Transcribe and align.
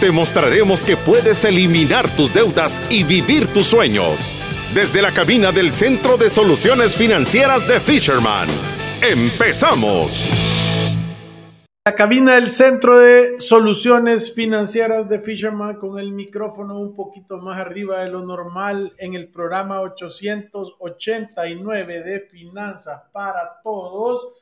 Te 0.00 0.10
mostraremos 0.10 0.80
que 0.82 0.96
puedes 0.98 1.42
eliminar 1.46 2.14
tus 2.14 2.34
deudas 2.34 2.82
y 2.90 3.02
vivir 3.02 3.46
tus 3.46 3.68
sueños. 3.68 4.34
Desde 4.74 5.00
la 5.00 5.10
cabina 5.10 5.52
del 5.52 5.72
Centro 5.72 6.18
de 6.18 6.28
Soluciones 6.28 6.98
Financieras 6.98 7.66
de 7.66 7.80
Fisherman. 7.80 8.46
¡Empezamos! 9.00 10.28
La 11.86 11.94
cabina 11.94 12.34
del 12.34 12.50
Centro 12.50 12.98
de 12.98 13.40
Soluciones 13.40 14.34
Financieras 14.34 15.08
de 15.08 15.18
Fisherman 15.18 15.76
con 15.76 15.98
el 15.98 16.12
micrófono 16.12 16.78
un 16.78 16.94
poquito 16.94 17.38
más 17.38 17.58
arriba 17.58 18.00
de 18.00 18.10
lo 18.10 18.22
normal 18.22 18.92
en 18.98 19.14
el 19.14 19.28
programa 19.28 19.80
889 19.80 22.02
de 22.02 22.20
Finanzas 22.20 23.04
para 23.12 23.62
Todos. 23.62 24.34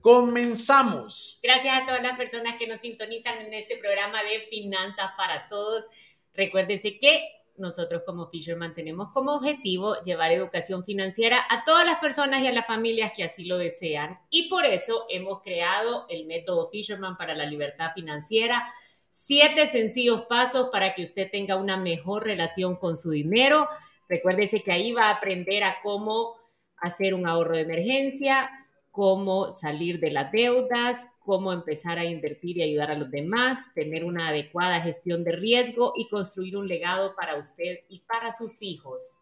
Comenzamos. 0.00 1.40
Gracias 1.42 1.82
a 1.82 1.86
todas 1.86 2.02
las 2.02 2.16
personas 2.16 2.54
que 2.56 2.68
nos 2.68 2.80
sintonizan 2.80 3.38
en 3.38 3.52
este 3.52 3.76
programa 3.76 4.22
de 4.22 4.40
Finanzas 4.42 5.10
para 5.16 5.48
Todos. 5.48 5.86
Recuérdese 6.34 6.98
que 6.98 7.38
nosotros 7.56 8.02
como 8.06 8.26
Fisherman 8.26 8.74
tenemos 8.74 9.08
como 9.10 9.34
objetivo 9.34 10.00
llevar 10.02 10.30
educación 10.30 10.84
financiera 10.84 11.44
a 11.50 11.64
todas 11.64 11.84
las 11.84 11.98
personas 11.98 12.40
y 12.42 12.46
a 12.46 12.52
las 12.52 12.66
familias 12.66 13.12
que 13.14 13.24
así 13.24 13.44
lo 13.44 13.58
desean. 13.58 14.18
Y 14.30 14.48
por 14.48 14.64
eso 14.64 15.06
hemos 15.08 15.42
creado 15.42 16.06
el 16.08 16.26
método 16.26 16.68
Fisherman 16.70 17.16
para 17.16 17.34
la 17.34 17.46
libertad 17.46 17.90
financiera. 17.94 18.72
Siete 19.10 19.66
sencillos 19.66 20.26
pasos 20.26 20.68
para 20.70 20.94
que 20.94 21.02
usted 21.02 21.30
tenga 21.30 21.56
una 21.56 21.76
mejor 21.76 22.24
relación 22.24 22.76
con 22.76 22.96
su 22.96 23.10
dinero. 23.10 23.68
Recuérdese 24.08 24.60
que 24.60 24.72
ahí 24.72 24.92
va 24.92 25.06
a 25.06 25.14
aprender 25.14 25.64
a 25.64 25.80
cómo 25.82 26.36
hacer 26.76 27.14
un 27.14 27.26
ahorro 27.26 27.56
de 27.56 27.62
emergencia, 27.62 28.48
cómo 28.90 29.52
salir 29.52 30.00
de 30.00 30.10
las 30.10 30.32
deudas, 30.32 31.06
cómo 31.20 31.52
empezar 31.52 31.98
a 31.98 32.04
invertir 32.04 32.56
y 32.58 32.62
ayudar 32.62 32.90
a 32.90 32.98
los 32.98 33.10
demás, 33.10 33.72
tener 33.74 34.04
una 34.04 34.28
adecuada 34.28 34.80
gestión 34.80 35.24
de 35.24 35.32
riesgo 35.32 35.92
y 35.96 36.08
construir 36.08 36.56
un 36.56 36.68
legado 36.68 37.14
para 37.14 37.36
usted 37.36 37.80
y 37.88 38.00
para 38.00 38.32
sus 38.32 38.62
hijos. 38.62 39.20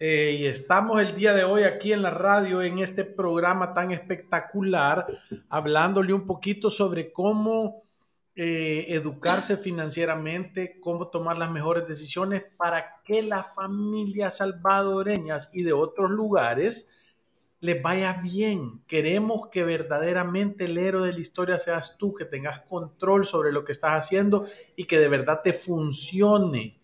Eh, 0.00 0.36
y 0.38 0.46
estamos 0.46 1.00
el 1.00 1.14
día 1.14 1.34
de 1.34 1.42
hoy 1.42 1.64
aquí 1.64 1.92
en 1.92 2.02
la 2.02 2.10
radio, 2.10 2.62
en 2.62 2.78
este 2.78 3.04
programa 3.04 3.74
tan 3.74 3.90
espectacular, 3.90 5.06
hablándole 5.48 6.12
un 6.12 6.24
poquito 6.24 6.70
sobre 6.70 7.12
cómo 7.12 7.82
eh, 8.36 8.94
educarse 8.94 9.56
financieramente, 9.56 10.78
cómo 10.78 11.08
tomar 11.08 11.36
las 11.36 11.50
mejores 11.50 11.88
decisiones 11.88 12.44
para 12.56 13.02
que 13.04 13.20
las 13.20 13.52
familias 13.52 14.36
salvadoreñas 14.36 15.50
y 15.52 15.64
de 15.64 15.72
otros 15.72 16.08
lugares 16.12 16.88
les 17.60 17.82
vaya 17.82 18.20
bien. 18.22 18.82
Queremos 18.86 19.48
que 19.48 19.64
verdaderamente 19.64 20.64
el 20.66 20.78
héroe 20.78 21.06
de 21.06 21.12
la 21.12 21.20
historia 21.20 21.58
seas 21.58 21.96
tú, 21.98 22.14
que 22.14 22.24
tengas 22.24 22.60
control 22.60 23.24
sobre 23.24 23.52
lo 23.52 23.64
que 23.64 23.72
estás 23.72 23.92
haciendo 23.92 24.46
y 24.76 24.84
que 24.84 24.98
de 24.98 25.08
verdad 25.08 25.40
te 25.42 25.52
funcione 25.52 26.80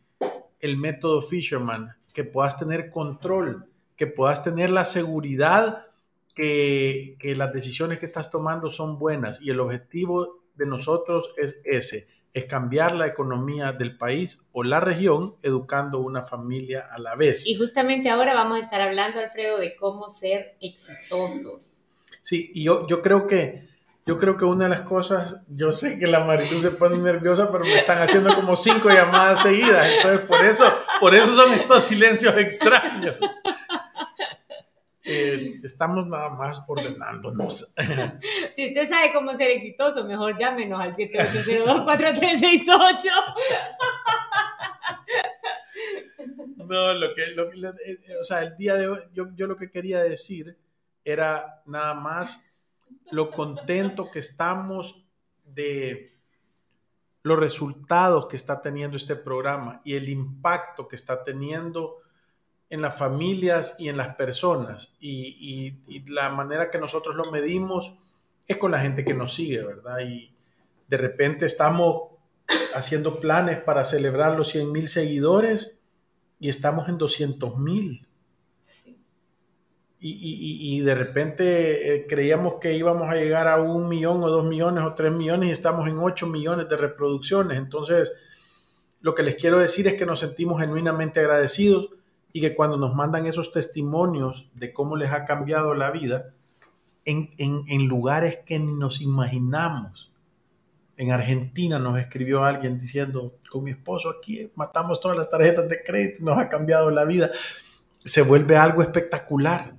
el 0.61 0.77
método 0.77 1.20
Fisherman, 1.20 1.95
que 2.12 2.25
puedas 2.25 2.58
tener 2.58 2.91
control, 2.91 3.67
que 3.97 4.06
puedas 4.06 4.42
tener 4.42 4.70
la 4.70 4.84
seguridad 4.84 5.86
que, 6.34 7.17
que 7.20 7.36
las 7.36 7.52
decisiones 7.52 7.98
que 7.98 8.07
estás 8.07 8.30
tomando 8.30 8.73
son 8.73 8.98
buenas 8.98 9.40
y 9.40 9.51
el 9.51 9.61
objetivo 9.61 10.40
de 10.57 10.67
nosotros 10.67 11.33
es 11.36 11.61
ese, 11.64 12.08
es 12.34 12.45
cambiar 12.46 12.95
la 12.95 13.06
economía 13.06 13.72
del 13.72 13.96
país 13.96 14.42
o 14.52 14.64
la 14.64 14.80
región 14.80 15.36
educando 15.42 16.00
una 16.00 16.22
familia 16.22 16.84
a 16.90 16.98
la 16.98 17.14
vez. 17.14 17.46
Y 17.46 17.55
justamente 17.55 18.11
ahora 18.11 18.34
vamos 18.34 18.58
a 18.58 18.61
estar 18.61 18.80
hablando, 18.80 19.20
Alfredo, 19.20 19.58
de 19.58 19.77
cómo 19.77 20.11
ser 20.11 20.56
exitosos. 20.61 21.62
Sí, 22.22 22.50
y 22.52 22.64
yo, 22.64 22.86
yo 22.89 23.00
creo 23.00 23.27
que 23.27 23.72
yo 24.06 24.18
creo 24.18 24.36
que 24.36 24.45
una 24.45 24.64
de 24.64 24.70
las 24.70 24.83
cosas, 24.83 25.36
yo 25.48 25.72
sé 25.72 25.98
que 25.98 26.06
la 26.06 26.20
Marilu 26.24 26.61
se 26.61 26.72
pone 26.72 26.98
nerviosa, 26.98 27.50
pero 27.50 27.64
me 27.64 27.74
están 27.74 28.02
haciendo 28.02 28.34
como 28.34 28.55
cinco 28.55 28.90
llamadas 28.90 29.42
seguidas, 29.42 29.86
entonces 29.96 30.27
por 30.27 30.45
eso, 30.45 30.64
por 31.01 31.14
eso 31.14 31.34
son 31.34 31.55
estos 31.55 31.84
silencios 31.84 32.36
extraños. 32.36 33.14
Eh, 35.14 35.61
estamos 35.63 36.07
nada 36.07 36.30
más 36.30 36.64
ordenándonos. 36.67 37.75
Si 38.55 38.69
usted 38.69 38.89
sabe 38.89 39.13
cómo 39.13 39.35
ser 39.35 39.51
exitoso, 39.51 40.05
mejor 40.05 40.39
llámenos 40.39 40.80
al 40.80 40.95
7802-4368. 40.95 43.08
No, 46.57 46.95
lo 46.95 47.14
que, 47.14 47.27
lo, 47.35 47.52
eh, 47.52 47.98
o 48.19 48.25
sea, 48.25 48.42
el 48.42 48.57
día 48.57 48.77
de 48.77 48.89
hoy, 48.89 48.98
yo, 49.13 49.27
yo 49.35 49.47
lo 49.47 49.55
que 49.55 49.70
quería 49.70 50.02
decir 50.02 50.57
era 51.05 51.63
nada 51.67 51.92
más 51.92 52.42
lo 53.11 53.31
contento 53.31 54.11
que 54.11 54.20
estamos 54.20 55.05
de 55.45 56.17
los 57.23 57.39
resultados 57.39 58.29
que 58.29 58.36
está 58.36 58.63
teniendo 58.63 58.96
este 58.96 59.14
programa 59.14 59.83
y 59.85 59.95
el 59.95 60.08
impacto 60.08 60.89
que 60.89 60.96
está 60.96 61.23
teniendo 61.23 61.98
en 62.74 62.83
las 62.83 62.98
familias 62.98 63.77
y 63.79 63.89
en 63.89 63.96
las 63.96 64.17
personas. 64.17 64.96
Y, 65.01 65.74
la 66.08 66.29
manera 66.30 66.70
que 66.70 66.79
nosotros 66.79 67.14
lo 67.14 67.30
medimos 67.30 67.95
es 68.48 68.57
con 68.57 68.73
la 68.73 68.80
gente 68.80 69.05
que 69.05 69.14
nos 69.14 69.33
sigue, 69.33 69.62
¿verdad? 69.62 70.01
Y 70.01 70.35
de 70.89 70.96
repente 70.96 71.46
estamos 71.46 72.11
haciendo 72.74 73.20
planes 73.20 73.61
para 73.61 73.84
celebrar 73.84 74.36
los 74.36 74.48
100 74.48 74.73
mil 74.73 74.89
seguidores 74.89 75.79
y 76.40 76.48
estamos 76.48 76.89
en 76.89 76.98
200 76.98 77.57
mil. 77.58 78.07
Y, 80.07 80.80
de 80.80 80.95
repente 80.95 81.95
eh, 81.95 82.07
creíamos 82.07 82.57
que 82.57 82.74
íbamos 82.74 83.08
a 83.08 83.14
llegar 83.14 83.48
a 83.48 83.63
un 83.63 83.89
millón 83.89 84.23
o 84.23 84.29
dos 84.29 84.45
millones 84.45 84.84
o 84.84 84.95
tres 84.95 85.13
millones 85.13 85.48
y 85.48 85.52
estamos 85.52 85.89
en 85.89 85.96
8 85.96 86.27
millones 86.27 86.68
de 86.68 86.77
reproducciones. 86.77 87.57
Entonces, 87.57 88.13
lo 89.01 89.14
que 89.14 89.23
les 89.23 89.36
quiero 89.36 89.58
decir 89.61 89.86
es 89.86 89.95
que 89.95 90.05
nos 90.05 90.20
sentimos 90.20 90.61
genuinamente 90.61 91.20
agradecidos 91.20 91.89
y 92.36 92.40
que 92.40 92.55
cuando 92.56 92.77
nos 92.77 92.96
mandan 92.96 93.27
esos 93.27 93.52
testimonios 93.52 94.50
de 94.55 94.72
cómo 94.72 94.96
les 94.96 95.12
ha 95.12 95.24
cambiado 95.24 95.72
la 95.72 95.92
vida, 95.92 96.33
en, 97.05 97.30
en, 97.39 97.86
lugares 97.86 98.40
que 98.45 98.58
nos 98.58 99.00
imaginamos. 99.00 100.11
En 100.96 101.12
Argentina 101.12 101.78
nos 101.78 101.96
escribió 101.96 102.42
alguien 102.42 102.80
diciendo, 102.80 103.34
con 103.48 103.62
mi 103.62 103.70
esposo 103.70 104.11
aquí 104.11 104.50
matamos 104.56 104.98
todas 104.98 105.17
las 105.17 105.30
tarjetas 105.30 105.68
de 105.68 105.84
crédito, 105.84 106.24
nos 106.24 106.36
ha 106.36 106.48
cambiado 106.48 106.90
la 106.90 107.05
vida. 107.05 107.30
Se 108.05 108.22
vuelve 108.22 108.56
algo 108.56 108.83
espectacular. 108.83 109.74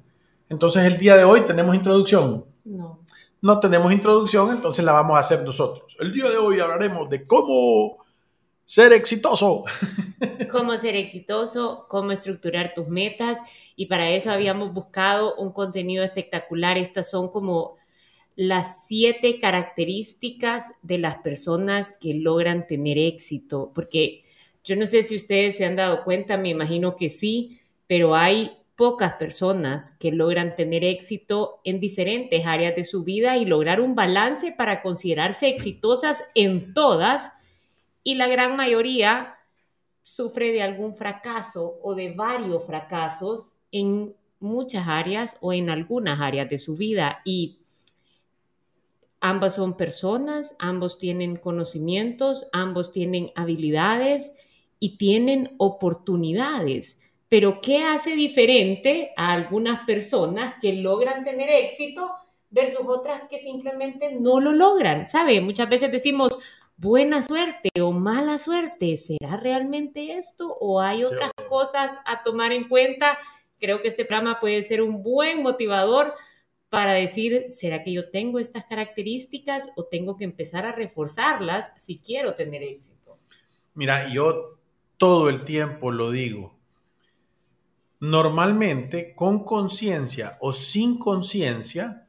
Entonces 0.48 0.86
el 0.86 0.98
día 0.98 1.18
de 1.18 1.26
hoy 1.26 1.42
tenemos 1.42 1.76
introducción. 1.76 2.46
No. 2.64 3.00
No 3.42 3.60
tenemos 3.60 3.92
introducción, 3.92 4.52
entonces 4.52 4.86
la 4.86 4.94
vamos 4.94 5.18
a 5.18 5.20
hacer 5.20 5.44
nosotros. 5.44 5.98
El 6.00 6.14
día 6.14 6.30
de 6.30 6.38
hoy 6.38 6.62
hablaremos 6.62 7.10
de 7.10 7.26
cómo 7.26 8.05
ser 8.66 8.94
exitoso. 8.94 9.64
Cómo 10.52 10.78
ser 10.78 10.96
exitoso, 10.96 11.86
cómo 11.90 12.12
estructurar 12.12 12.74
tus 12.74 12.88
metas 12.88 13.38
y 13.76 13.88
para 13.88 14.10
eso 14.12 14.32
habíamos 14.32 14.74
buscado 14.74 15.36
un 15.36 15.52
contenido 15.52 16.04
espectacular. 16.04 16.78
Estas 16.78 17.10
son 17.10 17.30
como 17.30 17.76
las 18.36 18.88
siete 18.88 19.38
características 19.40 20.72
de 20.82 20.98
las 20.98 21.18
personas 21.20 21.96
que 22.00 22.14
logran 22.14 22.68
tener 22.68 22.98
éxito, 22.98 23.72
porque 23.74 24.24
yo 24.64 24.76
no 24.76 24.88
sé 24.88 25.04
si 25.04 25.16
ustedes 25.16 25.58
se 25.58 25.66
han 25.66 25.76
dado 25.76 26.04
cuenta, 26.04 26.38
me 26.38 26.50
imagino 26.50 26.96
que 26.96 27.10
sí, 27.10 27.60
pero 27.88 28.16
hay 28.16 28.52
pocas 28.76 29.14
personas 29.14 29.92
que 30.00 30.12
logran 30.12 30.56
tener 30.56 30.84
éxito 30.84 31.62
en 31.64 31.80
diferentes 31.80 32.46
áreas 32.46 32.76
de 32.76 32.84
su 32.84 33.04
vida 33.04 33.38
y 33.38 33.46
lograr 33.46 33.80
un 33.80 33.96
balance 33.96 34.52
para 34.52 34.82
considerarse 34.82 35.48
exitosas 35.48 36.24
en 36.34 36.74
todas 36.74 37.32
y 38.06 38.16
la 38.16 38.28
gran 38.28 38.56
mayoría 38.56 39.36
sufre 40.04 40.52
de 40.52 40.62
algún 40.62 40.94
fracaso 40.94 41.80
o 41.82 41.96
de 41.96 42.14
varios 42.14 42.64
fracasos 42.64 43.56
en 43.72 44.16
muchas 44.40 44.88
áreas 44.88 45.38
o 45.42 45.52
en 45.52 45.72
algunas 45.72 46.22
áreas 46.22 46.48
de 46.48 46.60
su 46.60 46.76
vida 46.76 47.22
y 47.26 47.60
ambas 49.20 49.56
son 49.56 49.76
personas, 49.76 50.56
ambos 50.60 51.00
tienen 51.00 51.36
conocimientos, 51.36 52.48
ambos 52.54 52.92
tienen 52.92 53.32
habilidades 53.36 54.36
y 54.80 54.98
tienen 54.98 55.56
oportunidades. 55.58 57.00
Pero 57.28 57.60
¿qué 57.60 57.82
hace 57.82 58.16
diferente 58.16 59.14
a 59.18 59.34
algunas 59.34 59.84
personas 59.88 60.56
que 60.62 60.74
logran 60.74 61.24
tener 61.24 61.50
éxito 61.50 62.12
versus 62.52 62.86
otras 62.86 63.24
que 63.28 63.40
simplemente 63.40 64.12
no 64.12 64.40
lo 64.40 64.52
logran? 64.52 65.08
¿Sabe? 65.08 65.42
Muchas 65.42 65.68
veces 65.68 65.92
decimos, 65.92 66.38
buena 66.78 67.22
suerte 67.22 67.70
o 67.82 67.92
mala 67.92 68.38
suerte. 68.38 68.98
¿Será 68.98 69.38
realmente 69.38 70.18
esto 70.18 70.56
o 70.60 70.82
hay 70.82 71.04
otras 71.04 71.32
cosas 71.48 71.92
a 72.06 72.24
tomar 72.24 72.52
en 72.52 72.68
cuenta? 72.68 73.18
Creo 73.60 73.82
que 73.82 73.88
este 73.88 74.06
programa 74.06 74.40
puede 74.40 74.62
ser 74.64 74.82
un 74.82 75.02
buen 75.02 75.42
motivador 75.42 76.14
para 76.70 76.94
decir, 76.94 77.46
¿será 77.48 77.84
que 77.84 77.94
yo 77.94 78.10
tengo 78.10 78.40
estas 78.40 78.66
características 78.66 79.72
o 79.76 79.86
tengo 79.86 80.16
que 80.16 80.26
empezar 80.26 80.66
a 80.66 80.74
reforzarlas 80.74 81.72
si 81.78 82.00
quiero 82.00 82.36
tener 82.36 82.64
éxito? 82.64 83.18
Mira, 83.74 84.12
yo 84.14 84.58
todo 84.98 85.30
el 85.30 85.46
tiempo 85.46 85.92
lo 85.92 86.12
digo. 86.12 86.56
Normalmente, 88.02 89.16
con 89.16 89.44
conciencia 89.46 90.38
o 90.42 90.52
sin 90.52 91.00
conciencia, 91.00 92.05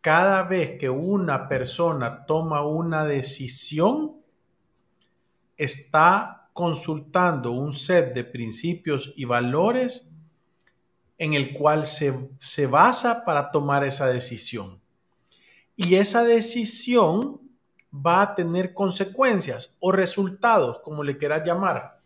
cada 0.00 0.42
vez 0.44 0.78
que 0.78 0.88
una 0.88 1.48
persona 1.48 2.24
toma 2.26 2.64
una 2.64 3.04
decisión, 3.04 4.16
está 5.56 6.48
consultando 6.52 7.52
un 7.52 7.72
set 7.72 8.14
de 8.14 8.24
principios 8.24 9.12
y 9.14 9.24
valores 9.24 10.10
en 11.18 11.34
el 11.34 11.52
cual 11.52 11.86
se, 11.86 12.30
se 12.38 12.66
basa 12.66 13.24
para 13.24 13.50
tomar 13.50 13.84
esa 13.84 14.06
decisión. 14.06 14.80
Y 15.76 15.96
esa 15.96 16.24
decisión 16.24 17.40
va 17.94 18.22
a 18.22 18.34
tener 18.34 18.72
consecuencias 18.72 19.76
o 19.80 19.92
resultados, 19.92 20.78
como 20.82 21.02
le 21.04 21.18
quieras 21.18 21.42
llamar. 21.44 21.99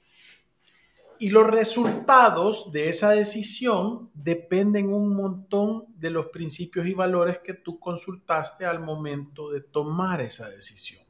Y 1.19 1.31
los 1.31 1.46
resultados 1.46 2.72
de 2.72 2.88
esa 2.88 3.11
decisión 3.11 4.11
dependen 4.14 4.93
un 4.93 5.14
montón 5.14 5.87
de 5.96 6.11
los 6.11 6.26
principios 6.26 6.87
y 6.87 6.94
valores 6.94 7.38
que 7.38 7.55
tú 7.55 7.78
consultaste 7.78 8.66
al 8.66 8.81
momento 8.81 9.50
de 9.50 9.61
tomar 9.61 10.20
esa 10.20 10.50
decisión. 10.50 11.02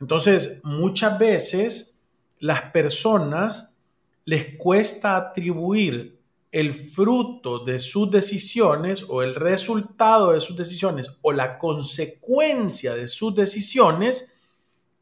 Entonces, 0.00 0.60
muchas 0.64 1.18
veces 1.18 1.98
las 2.38 2.62
personas 2.72 3.76
les 4.24 4.56
cuesta 4.56 5.16
atribuir 5.16 6.20
el 6.50 6.72
fruto 6.72 7.58
de 7.58 7.78
sus 7.78 8.10
decisiones 8.10 9.04
o 9.08 9.22
el 9.22 9.34
resultado 9.34 10.32
de 10.32 10.40
sus 10.40 10.56
decisiones 10.56 11.10
o 11.20 11.32
la 11.32 11.58
consecuencia 11.58 12.94
de 12.94 13.08
sus 13.08 13.34
decisiones 13.34 14.34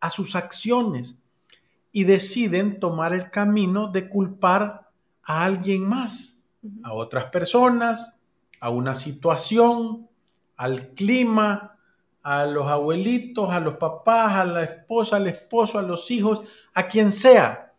a 0.01 0.09
sus 0.11 0.35
acciones 0.35 1.22
y 1.93 2.05
deciden 2.05 2.81
tomar 2.81 3.13
el 3.13 3.31
camino 3.31 3.89
de 3.89 4.09
culpar 4.09 4.89
a 5.23 5.45
alguien 5.45 5.87
más, 5.87 6.43
a 6.83 6.95
otras 6.95 7.27
personas, 7.27 8.19
a 8.61 8.71
una 8.71 8.95
situación, 8.95 10.09
al 10.57 10.89
clima, 10.95 11.77
a 12.23 12.47
los 12.47 12.67
abuelitos, 12.69 13.51
a 13.51 13.61
los 13.61 13.77
papás, 13.77 14.35
a 14.35 14.45
la 14.45 14.63
esposa, 14.63 15.17
al 15.17 15.27
esposo, 15.27 15.79
a 15.79 15.83
los 15.83 16.11
hijos, 16.11 16.43
a 16.73 16.87
quien 16.87 17.13
sea. 17.13 17.73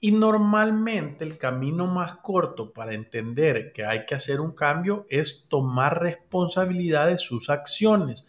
Y 0.00 0.12
normalmente 0.12 1.24
el 1.24 1.38
camino 1.38 1.86
más 1.86 2.16
corto 2.16 2.72
para 2.72 2.94
entender 2.94 3.72
que 3.72 3.84
hay 3.84 4.06
que 4.06 4.14
hacer 4.14 4.40
un 4.40 4.52
cambio 4.52 5.06
es 5.08 5.46
tomar 5.48 6.00
responsabilidad 6.00 7.06
de 7.08 7.18
sus 7.18 7.50
acciones. 7.50 8.26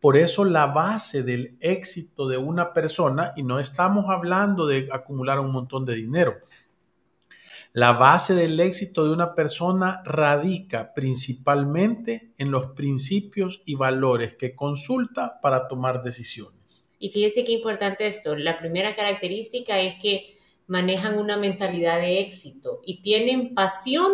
Por 0.00 0.16
eso 0.16 0.44
la 0.44 0.66
base 0.66 1.22
del 1.22 1.56
éxito 1.60 2.28
de 2.28 2.36
una 2.36 2.72
persona, 2.72 3.32
y 3.36 3.42
no 3.42 3.58
estamos 3.58 4.06
hablando 4.08 4.66
de 4.66 4.88
acumular 4.92 5.40
un 5.40 5.50
montón 5.50 5.84
de 5.84 5.94
dinero, 5.94 6.36
la 7.72 7.92
base 7.92 8.34
del 8.34 8.58
éxito 8.60 9.04
de 9.04 9.12
una 9.12 9.34
persona 9.34 10.02
radica 10.04 10.94
principalmente 10.94 12.32
en 12.38 12.50
los 12.50 12.68
principios 12.72 13.62
y 13.66 13.74
valores 13.74 14.34
que 14.34 14.54
consulta 14.54 15.38
para 15.40 15.68
tomar 15.68 16.02
decisiones. 16.02 16.90
Y 16.98 17.10
fíjese 17.10 17.44
qué 17.44 17.52
importante 17.52 18.06
esto. 18.06 18.36
La 18.36 18.58
primera 18.58 18.94
característica 18.94 19.80
es 19.80 19.96
que 19.96 20.34
manejan 20.66 21.18
una 21.18 21.36
mentalidad 21.36 22.00
de 22.00 22.20
éxito 22.20 22.80
y 22.84 23.02
tienen 23.02 23.54
pasión 23.54 24.12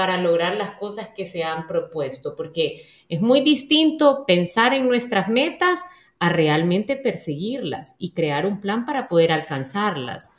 para 0.00 0.16
lograr 0.16 0.56
las 0.56 0.76
cosas 0.76 1.10
que 1.10 1.26
se 1.26 1.44
han 1.44 1.66
propuesto, 1.66 2.34
porque 2.34 2.86
es 3.10 3.20
muy 3.20 3.42
distinto 3.42 4.24
pensar 4.26 4.72
en 4.72 4.88
nuestras 4.88 5.28
metas 5.28 5.84
a 6.18 6.30
realmente 6.30 6.96
perseguirlas 6.96 7.96
y 7.98 8.12
crear 8.12 8.46
un 8.46 8.62
plan 8.62 8.86
para 8.86 9.08
poder 9.08 9.30
alcanzarlas. 9.30 10.30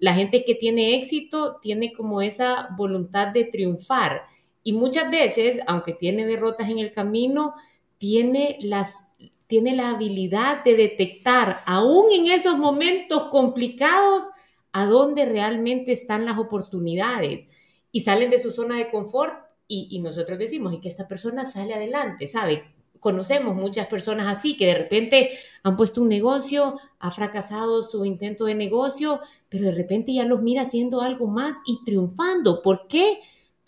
La 0.00 0.14
gente 0.14 0.44
que 0.44 0.56
tiene 0.56 0.96
éxito 0.96 1.60
tiene 1.62 1.92
como 1.92 2.20
esa 2.20 2.70
voluntad 2.76 3.28
de 3.28 3.44
triunfar 3.44 4.22
y 4.64 4.72
muchas 4.72 5.08
veces, 5.08 5.60
aunque 5.68 5.92
tiene 5.92 6.26
derrotas 6.26 6.68
en 6.68 6.80
el 6.80 6.90
camino, 6.90 7.54
tiene, 7.96 8.58
las, 8.60 9.04
tiene 9.46 9.76
la 9.76 9.90
habilidad 9.90 10.64
de 10.64 10.74
detectar, 10.74 11.58
aún 11.64 12.06
en 12.10 12.26
esos 12.26 12.58
momentos 12.58 13.28
complicados, 13.30 14.24
a 14.72 14.84
dónde 14.84 15.26
realmente 15.26 15.92
están 15.92 16.24
las 16.24 16.38
oportunidades 16.38 17.46
y 17.92 18.00
salen 18.00 18.30
de 18.30 18.38
su 18.38 18.50
zona 18.50 18.76
de 18.76 18.88
confort 18.88 19.34
y, 19.72 20.00
nosotros 20.00 20.36
decimos, 20.38 20.74
es 20.74 20.80
que 20.80 20.88
esta 20.88 21.06
persona 21.06 21.46
sale 21.46 21.74
adelante, 21.74 22.26
¿sabe? 22.26 22.64
conocemos 23.00 23.56
muchas 23.56 23.86
personas 23.86 24.26
así 24.28 24.56
que 24.56 24.66
de 24.66 24.74
repente 24.74 25.30
han 25.62 25.76
puesto 25.76 26.02
un 26.02 26.08
negocio, 26.08 26.78
ha 26.98 27.10
fracasado 27.10 27.82
su 27.82 28.04
intento 28.04 28.44
de 28.44 28.54
negocio, 28.54 29.20
pero 29.48 29.64
de 29.64 29.72
repente 29.72 30.12
ya 30.12 30.24
los 30.24 30.42
mira 30.42 30.62
haciendo 30.62 31.00
algo 31.00 31.26
más 31.26 31.56
y 31.66 31.82
triunfando. 31.84 32.62
¿Por 32.62 32.86
qué? 32.88 33.20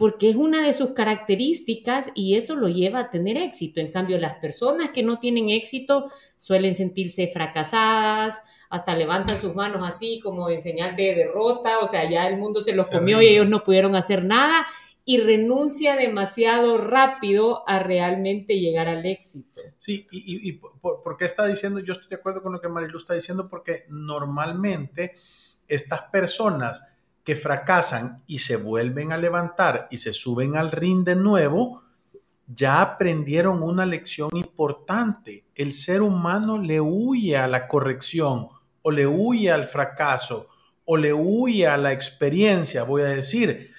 Porque 0.02 0.30
es 0.30 0.34
una 0.34 0.66
de 0.66 0.72
sus 0.72 0.90
características 0.90 2.10
y 2.16 2.34
eso 2.34 2.56
lo 2.56 2.66
lleva 2.66 2.98
a 2.98 3.10
tener 3.10 3.36
éxito. 3.36 3.78
En 3.78 3.92
cambio, 3.92 4.18
las 4.18 4.34
personas 4.40 4.90
que 4.90 5.04
no 5.04 5.20
tienen 5.20 5.48
éxito 5.48 6.10
suelen 6.38 6.74
sentirse 6.74 7.28
fracasadas, 7.28 8.42
hasta 8.68 8.96
levantan 8.96 9.40
sus 9.40 9.54
manos 9.54 9.88
así 9.88 10.18
como 10.18 10.50
en 10.50 10.60
señal 10.60 10.96
de 10.96 11.14
derrota, 11.14 11.78
o 11.78 11.86
sea, 11.86 12.10
ya 12.10 12.26
el 12.26 12.36
mundo 12.36 12.64
se 12.64 12.74
los 12.74 12.88
comió 12.88 13.22
y 13.22 13.28
ellos 13.28 13.48
no 13.48 13.62
pudieron 13.62 13.94
hacer 13.94 14.24
nada 14.24 14.66
y 15.04 15.18
renuncia 15.18 15.94
demasiado 15.94 16.78
rápido 16.78 17.62
a 17.68 17.78
realmente 17.78 18.58
llegar 18.58 18.88
al 18.88 19.06
éxito. 19.06 19.60
Sí, 19.76 20.08
y, 20.10 20.50
por, 20.50 21.16
qué 21.16 21.26
está 21.26 21.46
diciendo, 21.46 21.78
yo 21.78 21.92
estoy 21.92 22.08
de 22.08 22.16
acuerdo 22.16 22.42
con 22.42 22.52
lo 22.52 22.60
que 22.60 22.68
Marilu 22.68 22.98
está 22.98 23.14
diciendo, 23.14 23.46
porque 23.48 23.84
normalmente 23.88 25.14
estas 25.68 26.02
personas 26.10 26.91
que 27.24 27.36
fracasan 27.36 28.22
y 28.26 28.40
se 28.40 28.56
vuelven 28.56 29.12
a 29.12 29.16
levantar 29.16 29.88
y 29.90 29.98
se 29.98 30.12
suben 30.12 30.56
al 30.56 30.70
ring 30.70 31.04
de 31.04 31.16
nuevo, 31.16 31.82
ya 32.46 32.80
aprendieron 32.80 33.62
una 33.62 33.86
lección 33.86 34.30
importante. 34.34 35.44
El 35.54 35.72
ser 35.72 36.02
humano 36.02 36.58
le 36.58 36.80
huye 36.80 37.36
a 37.36 37.46
la 37.46 37.68
corrección 37.68 38.48
o 38.82 38.90
le 38.90 39.06
huye 39.06 39.50
al 39.50 39.64
fracaso 39.64 40.48
o 40.84 40.96
le 40.96 41.12
huye 41.12 41.66
a 41.68 41.76
la 41.76 41.92
experiencia, 41.92 42.82
voy 42.82 43.02
a 43.02 43.06
decir 43.06 43.72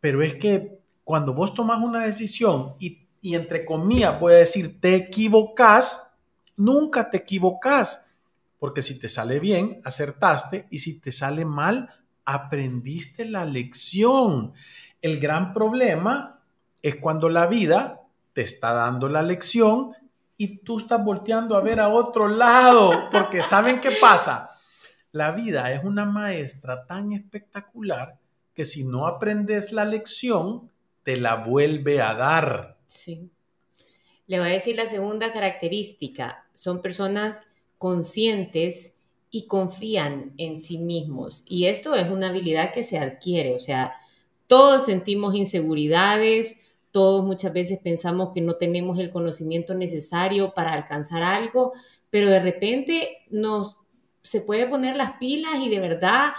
pero 0.00 0.22
es 0.22 0.34
que 0.34 0.78
cuando 1.04 1.34
vos 1.34 1.54
tomas 1.54 1.82
una 1.82 2.04
decisión 2.04 2.74
y, 2.78 3.06
entre 3.22 3.64
comillas 3.64 4.18
voy 4.20 4.34
a 4.34 4.38
decir 4.38 4.80
te 4.80 4.94
equivocas, 4.94 6.14
nunca 6.56 7.10
te 7.10 7.18
equivocas, 7.18 8.10
porque 8.58 8.82
si 8.82 8.98
te 8.98 9.08
sale 9.08 9.40
bien, 9.40 9.80
acertaste 9.84 10.66
y 10.70 10.78
si 10.78 11.00
te 11.00 11.12
sale 11.12 11.44
mal, 11.44 11.90
aprendiste 12.28 13.24
la 13.24 13.46
lección. 13.46 14.52
El 15.00 15.18
gran 15.18 15.54
problema 15.54 16.40
es 16.82 16.96
cuando 16.96 17.30
la 17.30 17.46
vida 17.46 18.02
te 18.34 18.42
está 18.42 18.74
dando 18.74 19.08
la 19.08 19.22
lección 19.22 19.94
y 20.36 20.58
tú 20.58 20.76
estás 20.76 21.02
volteando 21.02 21.56
a 21.56 21.62
ver 21.62 21.80
a 21.80 21.88
otro 21.88 22.28
lado, 22.28 23.08
porque 23.10 23.42
¿saben 23.42 23.80
qué 23.80 23.92
pasa? 23.98 24.50
La 25.10 25.30
vida 25.30 25.72
es 25.72 25.82
una 25.82 26.04
maestra 26.04 26.84
tan 26.84 27.12
espectacular 27.12 28.18
que 28.54 28.66
si 28.66 28.84
no 28.84 29.06
aprendes 29.06 29.72
la 29.72 29.86
lección, 29.86 30.70
te 31.04 31.16
la 31.16 31.36
vuelve 31.36 32.02
a 32.02 32.12
dar. 32.12 32.76
Sí. 32.86 33.30
Le 34.26 34.38
voy 34.38 34.50
a 34.50 34.52
decir 34.52 34.76
la 34.76 34.86
segunda 34.86 35.32
característica. 35.32 36.44
Son 36.52 36.82
personas 36.82 37.44
conscientes 37.78 38.92
y 39.30 39.46
confían 39.46 40.32
en 40.38 40.58
sí 40.58 40.78
mismos. 40.78 41.44
Y 41.46 41.66
esto 41.66 41.94
es 41.94 42.10
una 42.10 42.28
habilidad 42.28 42.72
que 42.72 42.84
se 42.84 42.98
adquiere. 42.98 43.54
O 43.54 43.60
sea, 43.60 43.92
todos 44.46 44.84
sentimos 44.86 45.34
inseguridades, 45.34 46.56
todos 46.90 47.24
muchas 47.24 47.52
veces 47.52 47.78
pensamos 47.82 48.32
que 48.32 48.40
no 48.40 48.56
tenemos 48.56 48.98
el 48.98 49.10
conocimiento 49.10 49.74
necesario 49.74 50.54
para 50.54 50.72
alcanzar 50.72 51.22
algo, 51.22 51.72
pero 52.10 52.28
de 52.28 52.40
repente 52.40 53.18
nos 53.30 53.76
se 54.22 54.40
puede 54.40 54.66
poner 54.66 54.96
las 54.96 55.12
pilas 55.18 55.54
y 55.62 55.68
de 55.70 55.80
verdad 55.80 56.32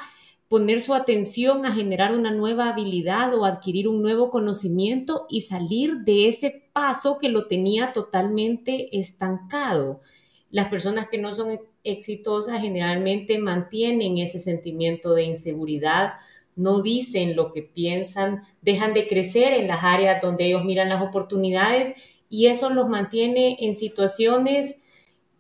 poner 0.47 0.81
su 0.81 0.93
atención 0.93 1.65
a 1.65 1.73
generar 1.73 2.13
una 2.13 2.31
nueva 2.31 2.69
habilidad 2.69 3.33
o 3.35 3.45
adquirir 3.45 3.87
un 3.87 4.01
nuevo 4.01 4.31
conocimiento 4.31 5.27
y 5.29 5.41
salir 5.41 5.97
de 5.99 6.27
ese 6.27 6.69
paso 6.73 7.17
que 7.19 7.29
lo 7.29 7.47
tenía 7.47 7.93
totalmente 7.93 8.99
estancado. 8.99 10.01
Las 10.49 10.69
personas 10.69 11.07
que 11.09 11.19
no 11.19 11.35
son 11.35 11.59
exitosas 11.83 12.61
generalmente 12.61 13.39
mantienen 13.39 14.17
ese 14.17 14.39
sentimiento 14.39 15.13
de 15.13 15.23
inseguridad, 15.23 16.13
no 16.55 16.81
dicen 16.81 17.35
lo 17.35 17.53
que 17.53 17.61
piensan, 17.61 18.43
dejan 18.61 18.93
de 18.93 19.07
crecer 19.07 19.53
en 19.53 19.67
las 19.67 19.83
áreas 19.83 20.21
donde 20.21 20.45
ellos 20.45 20.65
miran 20.65 20.89
las 20.89 21.01
oportunidades 21.01 21.93
y 22.27 22.47
eso 22.47 22.69
los 22.69 22.89
mantiene 22.89 23.57
en 23.61 23.75
situaciones 23.75 24.81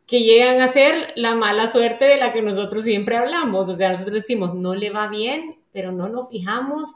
que 0.07 0.21
llegan 0.21 0.61
a 0.61 0.67
ser 0.67 1.13
la 1.15 1.35
mala 1.35 1.71
suerte 1.71 2.05
de 2.05 2.17
la 2.17 2.33
que 2.33 2.41
nosotros 2.41 2.83
siempre 2.83 3.15
hablamos. 3.15 3.69
O 3.69 3.75
sea, 3.75 3.91
nosotros 3.91 4.15
decimos, 4.15 4.55
no 4.55 4.73
le 4.73 4.89
va 4.89 5.07
bien, 5.07 5.59
pero 5.71 5.91
no 5.91 6.09
nos 6.09 6.29
fijamos 6.29 6.95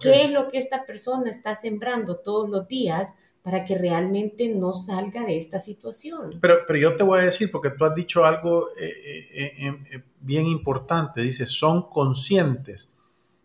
qué? 0.00 0.24
es 0.24 0.30
lo 0.30 0.48
que 0.48 0.58
esta 0.58 0.84
persona 0.86 1.30
está 1.30 1.56
sembrando 1.56 2.18
todos 2.18 2.48
los 2.48 2.68
días 2.68 3.10
para 3.42 3.64
que 3.64 3.76
realmente 3.76 4.48
no 4.48 4.72
salga 4.72 5.24
de 5.24 5.36
esta 5.36 5.58
situación. 5.58 6.38
Pero, 6.40 6.76
yo 6.76 6.96
te 6.96 7.02
voy 7.02 7.20
a 7.20 7.24
decir, 7.24 7.50
porque 7.50 7.70
tú 7.70 7.84
has 7.84 7.94
dicho 7.94 8.24
algo 8.24 8.68
eh, 8.78 9.28
eh, 9.34 9.78
eh, 9.90 10.02
bien 10.20 10.46
importante, 10.46 11.20
dices, 11.20 11.50
son 11.50 11.88
conscientes. 11.90 12.90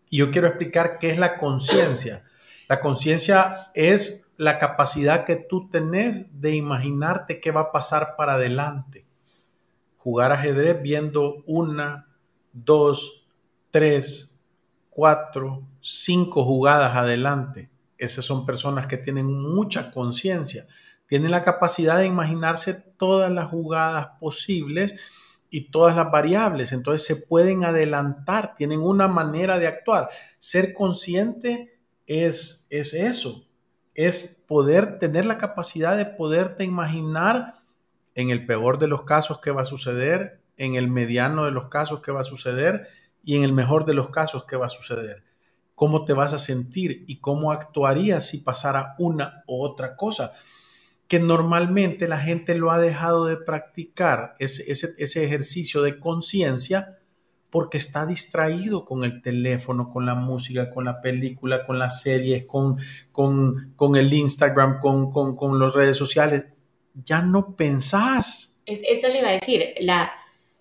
Y 0.08 0.18
yo 0.18 0.30
quiero 0.30 0.46
explicar 0.46 0.98
qué 0.98 1.10
es 1.10 1.18
la 1.18 1.36
conciencia. 1.36 2.24
La 2.68 2.80
conciencia 2.80 3.70
es 3.74 4.30
la 4.36 4.58
capacidad 4.58 5.24
que 5.24 5.34
tú 5.34 5.68
tenés 5.68 6.40
de 6.40 6.54
imaginarte 6.54 7.40
qué 7.40 7.50
va 7.50 7.62
a 7.62 7.72
pasar 7.72 8.14
para 8.16 8.34
adelante. 8.34 9.04
Jugar 9.96 10.30
ajedrez 10.30 10.80
viendo 10.80 11.42
una, 11.44 12.06
dos, 12.52 13.26
tres, 13.72 14.32
cuatro, 14.90 15.64
cinco 15.80 16.44
jugadas 16.44 16.94
adelante. 16.94 17.68
Esas 17.98 18.24
son 18.24 18.46
personas 18.46 18.86
que 18.86 18.96
tienen 18.96 19.26
mucha 19.26 19.90
conciencia, 19.90 20.66
tienen 21.08 21.32
la 21.32 21.42
capacidad 21.42 21.98
de 21.98 22.06
imaginarse 22.06 22.74
todas 22.74 23.30
las 23.30 23.50
jugadas 23.50 24.08
posibles 24.20 24.94
y 25.50 25.70
todas 25.70 25.96
las 25.96 26.10
variables. 26.10 26.72
Entonces 26.72 27.06
se 27.06 27.16
pueden 27.16 27.64
adelantar, 27.64 28.54
tienen 28.54 28.80
una 28.80 29.08
manera 29.08 29.58
de 29.58 29.66
actuar. 29.66 30.10
Ser 30.38 30.72
consciente 30.72 31.78
es, 32.06 32.66
es 32.70 32.94
eso, 32.94 33.46
es 33.94 34.44
poder 34.46 34.98
tener 34.98 35.26
la 35.26 35.38
capacidad 35.38 35.96
de 35.96 36.06
poderte 36.06 36.64
imaginar 36.64 37.56
en 38.14 38.30
el 38.30 38.46
peor 38.46 38.78
de 38.78 38.88
los 38.88 39.02
casos 39.04 39.40
qué 39.40 39.50
va 39.50 39.62
a 39.62 39.66
suceder, 39.66 40.40
en 40.56 40.74
el 40.74 40.88
mediano 40.88 41.44
de 41.44 41.52
los 41.52 41.68
casos 41.68 42.00
qué 42.00 42.12
va 42.12 42.20
a 42.20 42.24
suceder 42.24 42.88
y 43.22 43.36
en 43.36 43.44
el 43.44 43.52
mejor 43.52 43.84
de 43.84 43.94
los 43.94 44.10
casos 44.10 44.44
qué 44.44 44.56
va 44.56 44.66
a 44.66 44.70
suceder. 44.70 45.27
Cómo 45.78 46.04
te 46.04 46.12
vas 46.12 46.34
a 46.34 46.40
sentir 46.40 47.04
y 47.06 47.20
cómo 47.20 47.52
actuarías 47.52 48.26
si 48.26 48.38
pasara 48.38 48.96
una 48.98 49.44
u 49.46 49.62
otra 49.62 49.94
cosa 49.94 50.32
que 51.06 51.20
normalmente 51.20 52.08
la 52.08 52.18
gente 52.18 52.56
lo 52.56 52.72
ha 52.72 52.80
dejado 52.80 53.26
de 53.26 53.36
practicar, 53.38 54.34
ese, 54.40 54.70
ese, 54.70 54.88
ese 54.98 55.24
ejercicio 55.24 55.82
de 55.82 56.00
conciencia, 56.00 56.98
porque 57.50 57.78
está 57.78 58.04
distraído 58.04 58.84
con 58.84 59.04
el 59.04 59.22
teléfono, 59.22 59.90
con 59.90 60.04
la 60.04 60.14
música, 60.14 60.70
con 60.70 60.84
la 60.84 61.00
película, 61.00 61.64
con 61.64 61.78
las 61.78 62.02
series, 62.02 62.46
con, 62.46 62.76
con, 63.12 63.96
el 63.96 64.12
Instagram, 64.12 64.80
con, 64.80 65.10
con, 65.10 65.58
las 65.58 65.72
redes 65.72 65.96
sociales. 65.96 66.44
Ya 67.06 67.22
no 67.22 67.56
pensás. 67.56 68.60
eso 68.66 69.08
le 69.08 69.20
iba 69.20 69.28
a 69.28 69.32
decir. 69.32 69.74
La, 69.80 70.10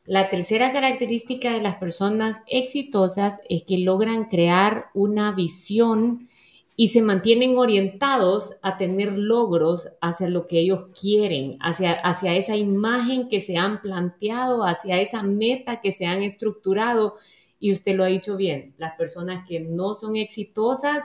la 0.07 0.29
tercera 0.29 0.71
característica 0.71 1.51
de 1.51 1.61
las 1.61 1.75
personas 1.75 2.41
exitosas 2.47 3.41
es 3.49 3.63
que 3.63 3.77
logran 3.77 4.29
crear 4.29 4.85
una 4.93 5.33
visión 5.33 6.29
y 6.77 6.87
se 6.89 7.01
mantienen 7.01 7.57
orientados 7.57 8.55
a 8.61 8.77
tener 8.77 9.17
logros 9.17 9.89
hacia 9.99 10.29
lo 10.29 10.47
que 10.47 10.59
ellos 10.59 10.85
quieren, 10.97 11.57
hacia, 11.59 11.91
hacia 11.91 12.37
esa 12.37 12.55
imagen 12.55 13.27
que 13.27 13.41
se 13.41 13.57
han 13.57 13.81
planteado, 13.81 14.63
hacia 14.63 15.01
esa 15.01 15.23
meta 15.23 15.81
que 15.81 15.91
se 15.91 16.05
han 16.05 16.23
estructurado. 16.23 17.15
Y 17.59 17.73
usted 17.73 17.93
lo 17.93 18.05
ha 18.05 18.07
dicho 18.07 18.37
bien, 18.37 18.75
las 18.77 18.95
personas 18.95 19.45
que 19.45 19.59
no 19.59 19.93
son 19.93 20.15
exitosas 20.15 21.03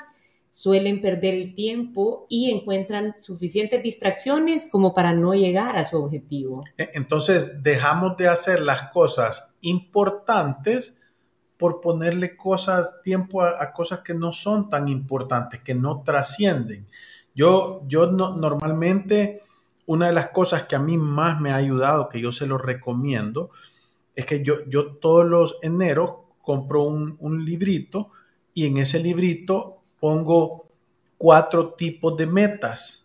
suelen 0.52 1.00
perder 1.00 1.32
el 1.32 1.54
tiempo 1.54 2.26
y 2.28 2.50
encuentran 2.50 3.14
suficientes 3.18 3.82
distracciones 3.82 4.68
como 4.70 4.92
para 4.92 5.14
no 5.14 5.32
llegar 5.32 5.78
a 5.78 5.84
su 5.86 5.96
objetivo. 5.96 6.62
E, 6.76 6.90
entonces, 6.92 7.62
dejamos 7.62 8.18
de 8.18 8.28
hacer 8.28 8.60
las 8.60 8.92
cosas 8.92 9.56
importantes 9.62 11.00
por 11.56 11.80
ponerle 11.80 12.36
cosas, 12.36 13.00
tiempo 13.02 13.42
a, 13.42 13.72
cosas 13.72 14.00
que 14.00 14.12
no 14.12 14.34
son 14.34 14.68
tan 14.68 14.88
importantes, 14.88 15.60
que 15.62 15.74
no 15.74 16.02
trascienden. 16.02 16.86
Yo, 17.34 17.82
yo 17.88 18.12
normalmente, 18.12 19.40
una 19.86 20.08
de 20.08 20.12
las 20.12 20.28
cosas 20.28 20.64
que 20.64 20.76
a 20.76 20.80
mí 20.80 20.98
más 20.98 21.40
me 21.40 21.50
ha 21.50 21.56
ayudado, 21.56 22.10
que 22.10 22.20
yo 22.20 22.30
se 22.30 22.46
lo 22.46 22.58
recomiendo, 22.58 23.50
es 24.14 24.26
que 24.26 24.44
yo, 24.44 24.56
yo 24.68 24.96
todos 24.96 25.24
los 25.24 25.58
enero 25.62 26.26
compro 26.42 26.82
un, 26.82 27.16
un 27.20 27.42
librito 27.42 28.10
y 28.52 28.66
en 28.66 28.76
ese 28.76 29.00
librito 29.00 29.81
pongo 30.02 30.66
cuatro 31.16 31.74
tipos 31.74 32.16
de 32.16 32.26
metas 32.26 33.02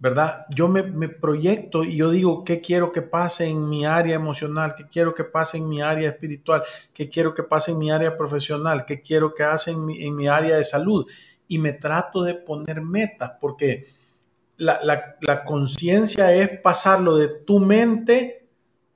¿verdad? 0.00 0.46
Yo 0.48 0.66
me, 0.66 0.82
proyecto 1.10 1.84
y 1.84 1.96
yo 1.96 2.10
digo 2.10 2.42
qué 2.42 2.62
quiero 2.62 2.90
que 2.90 3.02
pase 3.02 3.46
en 3.46 3.68
mi 3.68 3.84
área 3.84 4.14
emocional, 4.14 4.74
qué 4.74 4.86
quiero 4.88 5.14
que 5.14 5.24
pase 5.24 5.58
en 5.58 5.68
mi 5.68 5.82
área 5.82 6.08
espiritual, 6.08 6.62
qué 6.94 7.10
quiero 7.10 7.34
que 7.34 7.42
pase 7.42 7.72
en 7.72 7.78
mi 7.78 7.90
área 7.90 8.16
profesional, 8.16 8.86
qué 8.86 9.02
quiero 9.02 9.34
que 9.34 9.44
pase 9.44 9.72
en 9.72 9.84
mi, 9.84 10.02
en 10.02 10.16
mi 10.16 10.26
área 10.26 10.56
de 10.56 10.64
salud. 10.64 11.06
Y 11.48 11.58
me 11.58 11.74
trato 11.74 12.22
de 12.22 12.34
poner 12.34 12.80
metas 12.80 13.32
porque 13.38 13.88
la, 14.56 14.80
la 15.20 15.44
conciencia 15.44 16.32
es 16.32 16.58
pasarlo 16.60 17.16
de 17.16 17.28
tu 17.28 17.58
mente 17.58 18.46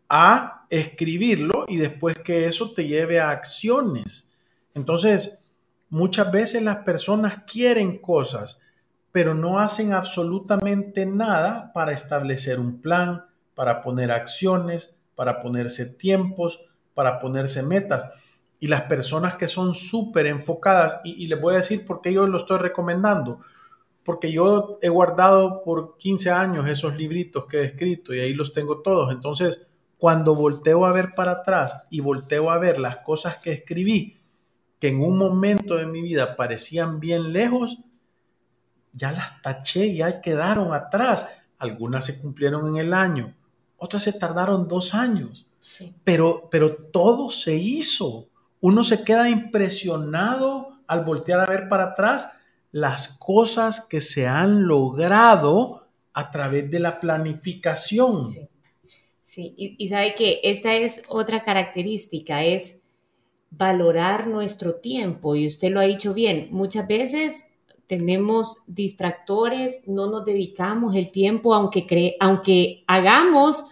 a 0.08 0.64
escribirlo 0.70 1.66
y 1.68 1.76
después 1.76 2.16
que 2.24 2.46
eso 2.46 2.72
te 2.72 2.86
lleve 2.86 3.20
a 3.20 3.30
acciones. 3.30 4.32
Entonces, 4.72 5.43
muchas 5.94 6.32
veces 6.32 6.60
las 6.60 6.78
personas 6.78 7.44
quieren 7.46 7.98
cosas, 7.98 8.60
pero 9.12 9.32
no 9.32 9.60
hacen 9.60 9.92
absolutamente 9.92 11.06
nada 11.06 11.72
para 11.72 11.92
establecer 11.92 12.58
un 12.58 12.80
plan, 12.80 13.26
para 13.54 13.80
poner 13.80 14.10
acciones, 14.10 14.98
para 15.14 15.40
ponerse 15.40 15.86
tiempos, 15.86 16.66
para 16.94 17.20
ponerse 17.20 17.62
metas. 17.62 18.10
Y 18.58 18.66
las 18.66 18.82
personas 18.82 19.36
que 19.36 19.46
son 19.46 19.76
súper 19.76 20.26
enfocadas, 20.26 21.00
y, 21.04 21.28
les 21.28 21.40
voy 21.40 21.54
a 21.54 21.58
decir 21.58 21.86
por 21.86 22.00
qué 22.00 22.12
yo 22.12 22.26
lo 22.26 22.38
estoy 22.38 22.58
recomendando, 22.58 23.38
porque 24.04 24.32
yo 24.32 24.80
he 24.82 24.88
guardado 24.88 25.62
por 25.62 25.96
15 25.96 26.28
años 26.32 26.68
esos 26.68 26.96
libritos 26.96 27.46
que 27.46 27.58
he 27.58 27.64
escrito 27.66 28.12
y 28.12 28.18
ahí 28.18 28.32
los 28.32 28.52
tengo 28.52 28.82
todos. 28.82 29.12
Entonces, 29.12 29.62
cuando 29.96 30.34
volteo 30.34 30.86
a 30.86 30.92
ver 30.92 31.12
para 31.14 31.30
atrás 31.30 31.84
y 31.88 32.00
volteo 32.00 32.50
a 32.50 32.58
ver 32.58 32.80
las 32.80 32.96
cosas 32.98 33.36
que 33.36 33.52
escribí, 33.52 34.23
que 34.84 34.88
en 34.88 35.00
un 35.00 35.16
momento 35.16 35.76
de 35.76 35.86
mi 35.86 36.02
vida 36.02 36.36
parecían 36.36 37.00
bien 37.00 37.32
lejos, 37.32 37.78
ya 38.92 39.12
las 39.12 39.40
taché, 39.40 39.94
ya 39.94 40.20
quedaron 40.20 40.74
atrás. 40.74 41.26
Algunas 41.56 42.04
se 42.04 42.20
cumplieron 42.20 42.68
en 42.68 42.84
el 42.84 42.92
año, 42.92 43.34
otras 43.78 44.02
se 44.02 44.12
tardaron 44.12 44.68
dos 44.68 44.92
años. 44.92 45.50
Pero, 46.04 46.50
pero 46.50 46.76
todo 46.76 47.30
se 47.30 47.54
hizo. 47.54 48.28
Uno 48.60 48.84
se 48.84 49.02
queda 49.04 49.30
impresionado 49.30 50.80
al 50.86 51.02
voltear 51.02 51.40
a 51.40 51.46
ver 51.46 51.66
para 51.70 51.84
atrás 51.84 52.34
las 52.70 53.16
cosas 53.16 53.80
que 53.88 54.02
se 54.02 54.26
han 54.26 54.66
logrado 54.66 55.88
a 56.12 56.30
través 56.30 56.70
de 56.70 56.80
la 56.80 57.00
planificación. 57.00 58.50
Sí, 59.22 59.54
Y, 59.56 59.76
y, 59.78 59.88
sabe 59.88 60.14
que 60.14 60.40
esta 60.42 60.74
es 60.74 61.04
otra 61.08 61.40
característica, 61.40 62.44
es 62.44 62.83
valorar 63.56 64.26
nuestro 64.26 64.76
tiempo. 64.76 65.36
Y 65.36 65.46
usted 65.46 65.70
lo 65.70 65.80
ha 65.80 65.84
dicho 65.84 66.14
bien, 66.14 66.48
muchas 66.50 66.86
veces 66.86 67.46
tenemos 67.86 68.62
distractores, 68.66 69.86
no 69.86 70.10
nos 70.10 70.24
dedicamos 70.24 70.94
el 70.94 71.10
tiempo, 71.10 71.54
aunque, 71.54 72.16
aunque 72.18 72.84
hagamos 72.86 73.64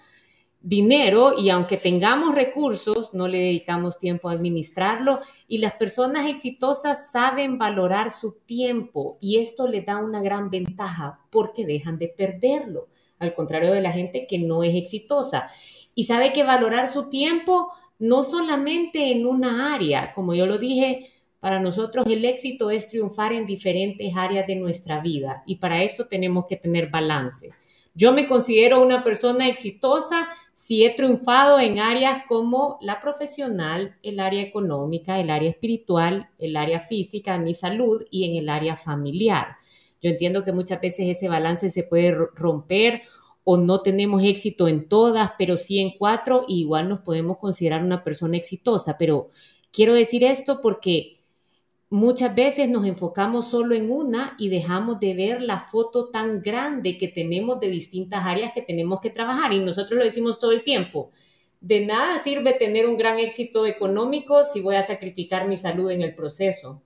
dinero 0.61 1.35
y 1.37 1.51
aunque 1.51 1.77
tengamos 1.77 2.35
recursos, 2.35 3.15
no 3.15 3.27
le 3.27 3.39
dedicamos 3.39 3.99
tiempo 3.99 4.29
a 4.29 4.33
administrarlo. 4.33 5.21
Y 5.49 5.59
las 5.59 5.75
personas 5.75 6.29
exitosas 6.29 7.11
saben 7.11 7.59
valorar 7.59 8.11
su 8.11 8.33
tiempo 8.47 9.19
y 9.21 9.39
esto 9.39 9.67
les 9.67 9.85
da 9.87 9.97
una 9.97 10.23
gran 10.23 10.51
ventaja 10.51 11.21
porque 11.31 11.67
dejan 11.67 11.99
de 11.99 12.09
perderlo, 12.09 12.89
al 13.19 13.35
contrario 13.35 13.73
de 13.73 13.81
la 13.81 13.93
gente 13.93 14.27
que 14.27 14.39
no 14.39 14.63
es 14.63 14.75
exitosa. 14.77 15.49
Y 15.95 16.05
sabe 16.05 16.33
que 16.33 16.45
valorar 16.45 16.89
su 16.89 17.09
tiempo 17.09 17.73
no 18.03 18.25
solamente 18.25 19.13
en 19.13 19.27
una 19.27 19.73
área, 19.73 20.11
como 20.11 20.35
yo 20.35 20.45
lo 20.45 20.59
dije, 20.59 21.09
para 21.39 21.61
nosotros 21.61 22.05
el 22.09 22.25
éxito 22.25 22.73
es 22.73 22.89
triunfar 22.89 23.33
en 23.33 23.47
diferentes 23.47 24.17
áreas 24.17 24.45
de 24.49 24.57
nuestra 24.57 25.01
vida 25.01 25.45
y 25.47 25.57
para 25.57 25.85
esto 25.85 26.09
tenemos 26.09 26.47
que 26.49 26.57
tener 26.57 26.91
balance. 26.91 27.51
Yo 27.95 28.13
me 28.13 28.27
considero 28.27 28.83
una 28.83 29.05
persona 29.05 29.47
exitosa 29.47 30.27
si 30.53 30.85
he 30.85 30.91
triunfado 30.91 31.61
en 31.61 31.79
áreas 31.79 32.23
como 32.27 32.77
la 32.81 33.01
profesional, 33.01 33.97
el 34.03 34.19
área 34.19 34.43
económica, 34.43 35.21
el 35.21 35.31
área 35.31 35.51
espiritual, 35.51 36.29
el 36.41 36.57
área 36.57 36.81
física, 36.81 37.39
mi 37.39 37.55
salud 37.55 38.05
y 38.11 38.29
en 38.29 38.37
el 38.37 38.49
área 38.49 38.75
familiar. 38.75 39.59
Yo 40.01 40.11
entiendo 40.11 40.43
que 40.43 40.53
muchas 40.53 40.81
veces 40.81 41.07
ese 41.07 41.29
balance 41.29 41.71
se 41.71 41.85
puede 41.85 42.13
romper 42.35 43.03
o 43.45 43.57
no 43.57 43.83
tenemos 43.83 44.23
éxito 44.23 44.69
en 44.69 44.89
todas, 44.89 45.33
pero 45.39 45.57
sí 45.57 45.79
en 45.79 45.93
cuatro, 45.99 46.45
y 46.47 46.61
igual 46.61 46.89
nos 46.89 47.01
podemos 47.01 47.39
considerar 47.39 47.83
una 47.83 48.05
persona 48.05 48.37
exitosa. 48.37 48.97
Pero 48.99 49.31
quiero 49.73 49.95
decir 49.95 50.25
esto 50.25 50.61
porque 50.61 51.19
muchas 51.91 52.35
veces 52.35 52.69
nos 52.69 52.87
enfocamos 52.87 53.51
solo 53.51 53.75
en 53.75 53.91
una 53.91 54.35
y 54.39 54.49
dejamos 54.49 55.01
de 55.01 55.15
ver 55.15 55.43
la 55.43 55.61
foto 55.61 56.09
tan 56.09 56.41
grande 56.41 56.97
que 56.99 57.09
tenemos 57.09 57.61
de 57.61 57.69
distintas 57.69 58.25
áreas 58.25 58.53
que 58.53 58.63
tenemos 58.63 59.01
que 59.01 59.11
trabajar. 59.11 59.53
Y 59.53 59.59
nosotros 59.59 59.99
lo 59.99 60.05
decimos 60.05 60.39
todo 60.39 60.53
el 60.53 60.63
tiempo. 60.63 61.11
De 61.61 61.85
nada 61.85 62.19
sirve 62.19 62.55
tener 62.55 62.87
un 62.87 62.97
gran 62.97 63.19
éxito 63.19 63.67
económico 63.67 64.45
si 64.53 64.61
voy 64.61 64.77
a 64.77 64.83
sacrificar 64.83 65.49
mi 65.49 65.57
salud 65.57 65.91
en 65.91 66.03
el 66.03 66.15
proceso. 66.15 66.83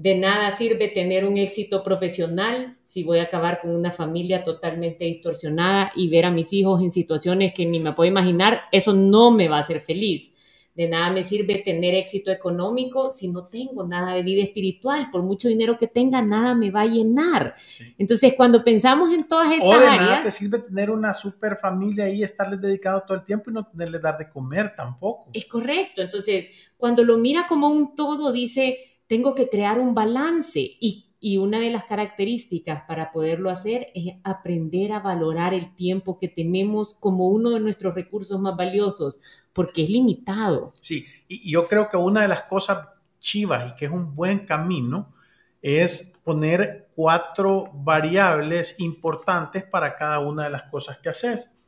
De 0.00 0.14
nada 0.14 0.56
sirve 0.56 0.88
tener 0.88 1.26
un 1.26 1.36
éxito 1.36 1.82
profesional 1.82 2.78
si 2.84 3.02
voy 3.02 3.18
a 3.18 3.24
acabar 3.24 3.60
con 3.60 3.72
una 3.72 3.92
familia 3.92 4.44
totalmente 4.44 5.04
distorsionada 5.04 5.92
y 5.94 6.08
ver 6.08 6.24
a 6.24 6.30
mis 6.30 6.54
hijos 6.54 6.82
en 6.82 6.90
situaciones 6.90 7.52
que 7.52 7.66
ni 7.66 7.80
me 7.80 7.92
puedo 7.92 8.08
imaginar. 8.08 8.62
Eso 8.72 8.94
no 8.94 9.30
me 9.30 9.48
va 9.48 9.58
a 9.58 9.60
hacer 9.60 9.82
feliz. 9.82 10.32
De 10.74 10.88
nada 10.88 11.10
me 11.10 11.22
sirve 11.22 11.58
tener 11.58 11.92
éxito 11.92 12.30
económico 12.30 13.12
si 13.12 13.28
no 13.28 13.48
tengo 13.48 13.86
nada 13.86 14.14
de 14.14 14.22
vida 14.22 14.42
espiritual. 14.42 15.10
Por 15.12 15.22
mucho 15.22 15.48
dinero 15.48 15.76
que 15.78 15.86
tenga, 15.86 16.22
nada 16.22 16.54
me 16.54 16.70
va 16.70 16.80
a 16.80 16.86
llenar. 16.86 17.52
Entonces, 17.98 18.32
cuando 18.34 18.64
pensamos 18.64 19.12
en 19.12 19.28
todas 19.28 19.52
estas 19.52 19.68
o 19.68 19.78
de 19.78 19.86
áreas... 19.86 20.00
nada 20.00 20.22
te 20.22 20.30
sirve 20.30 20.60
tener 20.60 20.88
una 20.88 21.12
super 21.12 21.58
familia 21.58 22.08
y 22.08 22.22
estarles 22.22 22.58
dedicado 22.62 23.02
todo 23.06 23.18
el 23.18 23.24
tiempo 23.26 23.50
y 23.50 23.52
no 23.52 23.66
tenerle 23.66 23.98
dar 23.98 24.16
de 24.16 24.30
comer 24.30 24.72
tampoco. 24.74 25.28
Es 25.34 25.44
correcto. 25.44 26.00
Entonces, 26.00 26.48
cuando 26.78 27.04
lo 27.04 27.18
mira 27.18 27.46
como 27.46 27.68
un 27.68 27.94
todo, 27.94 28.32
dice, 28.32 28.78
tengo 29.10 29.34
que 29.34 29.48
crear 29.48 29.80
un 29.80 29.92
balance 29.92 30.60
y 30.78 31.36
una 31.38 31.58
de 31.58 31.70
las 31.70 31.82
características 31.82 32.84
para 32.86 33.10
poderlo 33.10 33.50
hacer 33.50 33.88
es 33.92 34.14
aprender 34.22 34.92
a 34.92 35.00
valorar 35.00 35.52
el 35.52 35.74
tiempo 35.74 36.16
que 36.16 36.28
tenemos 36.28 36.94
como 36.94 37.26
uno 37.26 37.50
de 37.50 37.58
nuestros 37.58 37.92
recursos 37.96 38.38
más 38.38 38.56
valiosos, 38.56 39.18
porque 39.52 39.82
es 39.82 39.90
limitado. 39.90 40.72
Sí, 40.80 41.06
y 41.26 41.50
yo 41.50 41.66
creo 41.66 41.88
que 41.88 41.96
una 41.96 42.22
de 42.22 42.28
las 42.28 42.42
cosas 42.42 42.86
chivas 43.18 43.72
y 43.72 43.76
que 43.76 43.86
es 43.86 43.90
un 43.90 44.14
buen 44.14 44.46
camino 44.46 45.12
es 45.60 46.14
poner 46.22 46.88
cuatro 46.94 47.68
variables 47.74 48.78
importantes 48.78 49.64
para 49.64 49.96
cada 49.96 50.20
una 50.20 50.44
de 50.44 50.50
las 50.50 50.62
cosas 50.70 50.98
que 50.98 51.08
haces. 51.08 51.58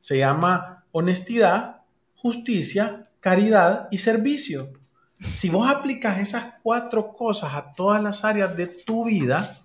Se 0.00 0.16
llama 0.16 0.86
honestidad, 0.92 1.82
justicia, 2.14 3.10
caridad 3.20 3.86
y 3.90 3.98
servicio. 3.98 4.70
Si 5.18 5.48
vos 5.48 5.68
aplicas 5.68 6.18
esas 6.18 6.54
cuatro 6.62 7.12
cosas 7.12 7.54
a 7.54 7.72
todas 7.72 8.02
las 8.02 8.24
áreas 8.24 8.56
de 8.56 8.66
tu 8.66 9.04
vida, 9.04 9.58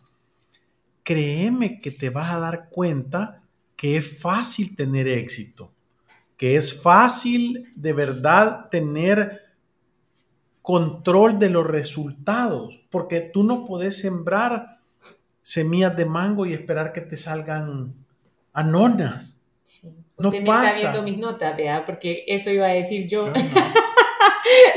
créeme 1.04 1.80
que 1.80 1.92
te 1.92 2.10
vas 2.10 2.32
a 2.32 2.40
dar 2.40 2.70
cuenta 2.70 3.42
que 3.76 3.98
es 3.98 4.20
fácil 4.20 4.76
tener 4.76 5.08
éxito, 5.08 5.72
que 6.38 6.56
es 6.56 6.82
fácil 6.82 7.72
de 7.76 7.94
verdad 7.94 8.70
tener 8.70 9.42
control 10.62 11.40
de 11.40 11.50
los 11.50 11.66
resultados, 11.66 12.80
porque 12.90 13.22
tú 13.22 13.44
no 13.44 13.66
podés 13.66 14.00
sembrar 14.00 14.80
semillas 15.42 15.98
de 15.98 16.06
mango 16.06 16.46
y 16.46 16.54
esperar 16.54 16.94
que 16.94 17.02
te 17.02 17.18
salgan 17.18 17.94
anonas. 18.54 19.40
Sí. 19.64 19.90
Usted 20.16 20.44
no 20.44 20.52
me 20.54 20.68
está 20.68 20.80
viendo 20.80 21.04
mis 21.04 21.18
notas, 21.18 21.58
¿verdad? 21.58 21.84
Porque 21.86 22.24
eso 22.28 22.52
iba 22.52 22.68
a 22.68 22.72
decir 22.72 23.08
yo. 23.08 23.34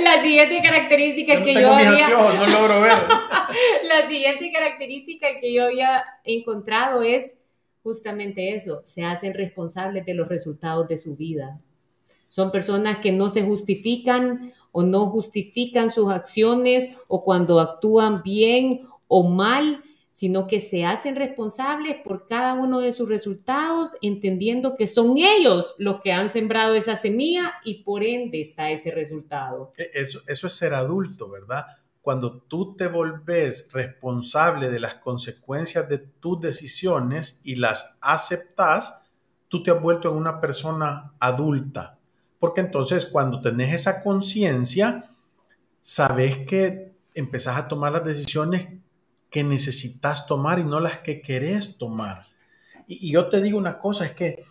La 0.02 0.22
siguiente 0.22 0.60
característica 0.62 1.42
que 1.42 1.54
yo 1.54 1.72
había 1.72 2.08
no 2.08 2.46
logro 2.46 2.80
ver. 2.80 2.98
la 3.88 4.08
siguiente 4.08 4.52
característica 4.52 5.40
que 5.40 5.52
yo 5.52 5.64
había 5.64 6.04
encontrado 6.24 7.02
es 7.02 7.34
justamente 7.82 8.54
eso, 8.54 8.82
se 8.84 9.04
hacen 9.04 9.34
responsables 9.34 10.06
de 10.06 10.14
los 10.14 10.28
resultados 10.28 10.88
de 10.88 10.98
su 10.98 11.14
vida. 11.14 11.60
Son 12.28 12.50
personas 12.50 12.98
que 12.98 13.12
no 13.12 13.30
se 13.30 13.42
justifican 13.42 14.52
o 14.72 14.82
no 14.82 15.06
justifican 15.06 15.90
sus 15.90 16.10
acciones 16.10 16.96
o 17.06 17.22
cuando 17.22 17.60
actúan 17.60 18.22
bien 18.22 18.88
o 19.06 19.28
mal, 19.28 19.84
sino 20.14 20.46
que 20.46 20.60
se 20.60 20.84
hacen 20.84 21.16
responsables 21.16 21.96
por 21.96 22.24
cada 22.26 22.54
uno 22.54 22.78
de 22.78 22.92
sus 22.92 23.08
resultados, 23.08 23.96
entendiendo 24.00 24.76
que 24.76 24.86
son 24.86 25.18
ellos 25.18 25.74
los 25.76 26.00
que 26.00 26.12
han 26.12 26.30
sembrado 26.30 26.76
esa 26.76 26.94
semilla 26.94 27.54
y 27.64 27.82
por 27.82 28.04
ende 28.04 28.40
está 28.40 28.70
ese 28.70 28.92
resultado. 28.92 29.72
E, 29.76 29.90
eso, 29.92 30.20
eso 30.28 30.46
es 30.46 30.52
ser 30.52 30.72
adulto, 30.72 31.28
¿verdad? 31.28 31.66
Cuando 32.00 32.38
tú 32.42 32.76
te 32.76 32.86
volvés 32.86 33.68
responsable 33.72 34.70
de 34.70 34.78
las 34.78 34.94
consecuencias 34.94 35.88
de 35.88 35.98
tus 35.98 36.40
decisiones 36.40 37.40
y 37.42 37.56
las 37.56 37.98
aceptas, 38.00 39.02
tú 39.48 39.64
te 39.64 39.72
has 39.72 39.82
vuelto 39.82 40.10
en 40.10 40.16
una 40.16 40.40
persona 40.40 41.12
adulta. 41.18 41.98
Porque 42.38 42.60
entonces 42.60 43.04
cuando 43.04 43.40
tenés 43.40 43.74
esa 43.74 44.00
conciencia, 44.00 45.10
sabes 45.80 46.46
que 46.46 46.94
empezás 47.14 47.56
a 47.58 47.66
tomar 47.66 47.90
las 47.90 48.04
decisiones 48.04 48.83
que 49.34 49.42
necesitas 49.42 50.28
tomar 50.28 50.60
y 50.60 50.64
no 50.64 50.78
las 50.78 51.00
que 51.00 51.20
querés 51.20 51.76
tomar. 51.76 52.24
Y, 52.86 53.10
yo 53.10 53.28
te 53.30 53.42
digo 53.42 53.58
una 53.58 53.80
cosa, 53.80 54.04
es 54.06 54.12
que 54.12 54.44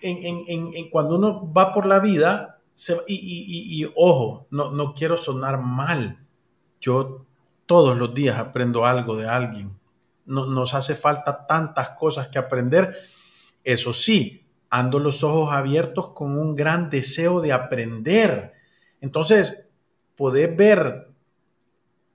en, 0.00 0.88
cuando 0.88 1.16
uno 1.16 1.52
va 1.52 1.74
por 1.74 1.84
la 1.84 1.98
vida, 1.98 2.58
y, 3.06 3.86
ojo, 3.94 4.46
no, 4.48 4.70
no 4.70 4.94
quiero 4.94 5.18
sonar 5.18 5.60
mal, 5.60 6.18
yo 6.80 7.26
todos 7.66 7.98
los 7.98 8.14
días 8.14 8.38
aprendo 8.38 8.86
algo 8.86 9.16
de 9.16 9.28
alguien. 9.28 9.78
No, 10.24 10.46
nos 10.46 10.72
hace 10.72 10.94
falta 10.94 11.46
tantas 11.46 11.90
cosas 11.90 12.28
que 12.28 12.38
aprender. 12.38 12.96
Eso 13.64 13.92
sí, 13.92 14.46
ando 14.70 14.98
los 14.98 15.22
ojos 15.24 15.52
abiertos 15.52 16.14
con 16.14 16.38
un 16.38 16.56
gran 16.56 16.88
deseo 16.88 17.42
de 17.42 17.52
aprender. 17.52 18.54
Entonces, 19.02 19.68
podés 20.16 20.56
ver 20.56 21.10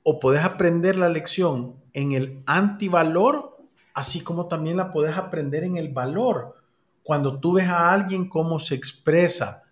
o 0.02 0.20
podés 0.20 0.44
aprender 0.44 0.96
la 0.96 1.08
lección 1.08 1.80
en 1.94 2.12
el 2.14 2.44
antivalor, 2.46 3.58
así 3.94 4.22
como 4.22 4.48
también 4.48 4.78
la 4.78 4.92
puedes 4.92 5.18
aprender 5.18 5.64
en 5.64 5.78
el 5.78 5.90
valor. 5.90 6.56
Cuando 7.04 7.40
tú 7.40 7.54
ves 7.54 7.68
a 7.68 7.92
alguien 7.92 8.30
cómo 8.30 8.60
se 8.60 8.76
expresa 8.76 9.64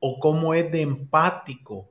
o 0.00 0.18
cómo 0.18 0.54
es 0.54 0.70
de 0.72 0.80
empático 0.80 1.90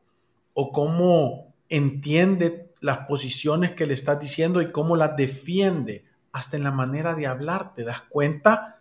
o 0.54 0.72
cómo 0.72 1.54
entiende 1.70 2.74
las 2.82 3.00
posiciones 3.08 3.72
que 3.72 3.86
le 3.86 3.94
estás 3.94 4.20
diciendo 4.20 4.62
y 4.62 4.72
cómo 4.72 4.96
las 4.96 5.16
defiende, 5.16 6.06
hasta 6.34 6.58
en 6.58 6.64
la 6.64 6.72
manera 6.72 7.14
de 7.14 7.28
hablar, 7.28 7.74
te 7.74 7.84
das 7.84 8.02
cuenta 8.02 8.80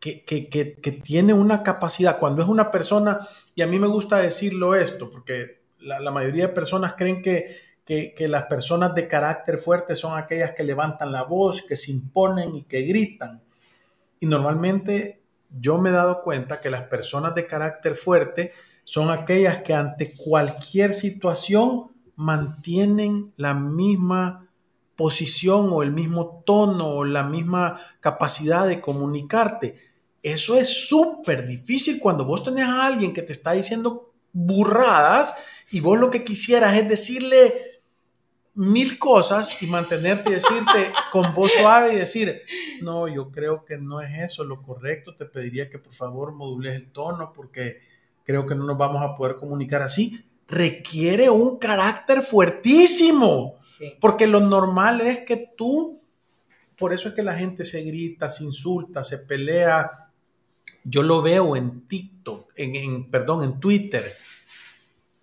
que, 0.00 1.00
tiene 1.02 1.32
una 1.34 1.62
capacidad. 1.62 2.18
Cuando 2.18 2.42
es 2.42 2.48
una 2.48 2.70
persona, 2.70 3.26
y 3.54 3.62
a 3.62 3.66
mí 3.66 3.78
me 3.78 3.88
gusta 3.88 4.18
decirlo 4.18 4.74
esto, 4.74 5.10
porque 5.10 5.62
la 5.78 6.10
mayoría 6.10 6.46
de 6.46 6.52
personas 6.52 6.94
creen 6.94 7.22
que 7.22 7.56
que, 7.84 8.14
las 8.28 8.44
personas 8.44 8.94
de 8.94 9.06
carácter 9.06 9.58
fuerte 9.58 9.94
son 9.94 10.18
aquellas 10.18 10.52
que 10.52 10.64
levantan 10.64 11.12
la 11.12 11.22
voz, 11.24 11.62
que 11.62 11.76
se 11.76 11.92
imponen 11.92 12.54
y 12.54 12.62
que 12.64 12.82
gritan. 12.82 13.42
Y 14.20 14.26
normalmente 14.26 15.22
yo 15.50 15.78
me 15.78 15.90
he 15.90 15.92
dado 15.92 16.22
cuenta 16.22 16.60
que 16.60 16.70
las 16.70 16.82
personas 16.82 17.34
de 17.34 17.46
carácter 17.46 17.94
fuerte 17.94 18.52
son 18.84 19.10
aquellas 19.10 19.62
que 19.62 19.74
ante 19.74 20.12
cualquier 20.16 20.94
situación 20.94 21.90
mantienen 22.16 23.32
la 23.36 23.54
misma 23.54 24.48
posición 24.96 25.68
o 25.70 25.82
el 25.82 25.92
mismo 25.92 26.42
tono 26.46 26.88
o 26.88 27.04
la 27.04 27.24
misma 27.24 27.80
capacidad 28.00 28.66
de 28.66 28.80
comunicarte. 28.80 29.76
Eso 30.22 30.56
es 30.56 30.88
súper 30.88 31.46
difícil 31.46 31.98
cuando 32.00 32.24
vos 32.24 32.44
tenés 32.44 32.66
a 32.66 32.86
alguien 32.86 33.12
que 33.12 33.22
te 33.22 33.32
está 33.32 33.52
diciendo 33.52 34.14
burradas 34.32 35.34
y 35.70 35.80
vos 35.80 35.98
lo 35.98 36.10
que 36.10 36.24
quisieras 36.24 36.76
es 36.76 36.88
decirle 36.88 37.73
mil 38.54 38.98
cosas 38.98 39.60
y 39.62 39.66
mantenerte 39.66 40.30
y 40.30 40.34
decirte 40.34 40.92
con 41.10 41.34
voz 41.34 41.52
suave 41.52 41.94
y 41.94 41.96
decir, 41.96 42.42
no, 42.82 43.08
yo 43.08 43.30
creo 43.30 43.64
que 43.64 43.76
no 43.76 44.00
es 44.00 44.12
eso 44.22 44.44
lo 44.44 44.62
correcto, 44.62 45.14
te 45.14 45.26
pediría 45.26 45.68
que 45.68 45.78
por 45.78 45.92
favor 45.92 46.32
modules 46.32 46.76
el 46.76 46.90
tono 46.90 47.32
porque 47.32 47.80
creo 48.24 48.46
que 48.46 48.54
no 48.54 48.64
nos 48.64 48.78
vamos 48.78 49.02
a 49.02 49.16
poder 49.16 49.36
comunicar 49.36 49.82
así. 49.82 50.24
Requiere 50.46 51.30
un 51.30 51.58
carácter 51.58 52.22
fuertísimo, 52.22 53.56
porque 54.00 54.26
lo 54.26 54.40
normal 54.40 55.00
es 55.00 55.20
que 55.20 55.52
tú, 55.56 56.00
por 56.76 56.92
eso 56.92 57.08
es 57.08 57.14
que 57.14 57.22
la 57.22 57.34
gente 57.34 57.64
se 57.64 57.82
grita, 57.82 58.28
se 58.30 58.44
insulta, 58.44 59.02
se 59.02 59.18
pelea. 59.18 60.10
Yo 60.84 61.02
lo 61.02 61.22
veo 61.22 61.56
en 61.56 61.88
TikTok, 61.88 62.52
en, 62.56 62.76
en 62.76 63.10
perdón, 63.10 63.42
en 63.42 63.58
Twitter. 63.58 64.14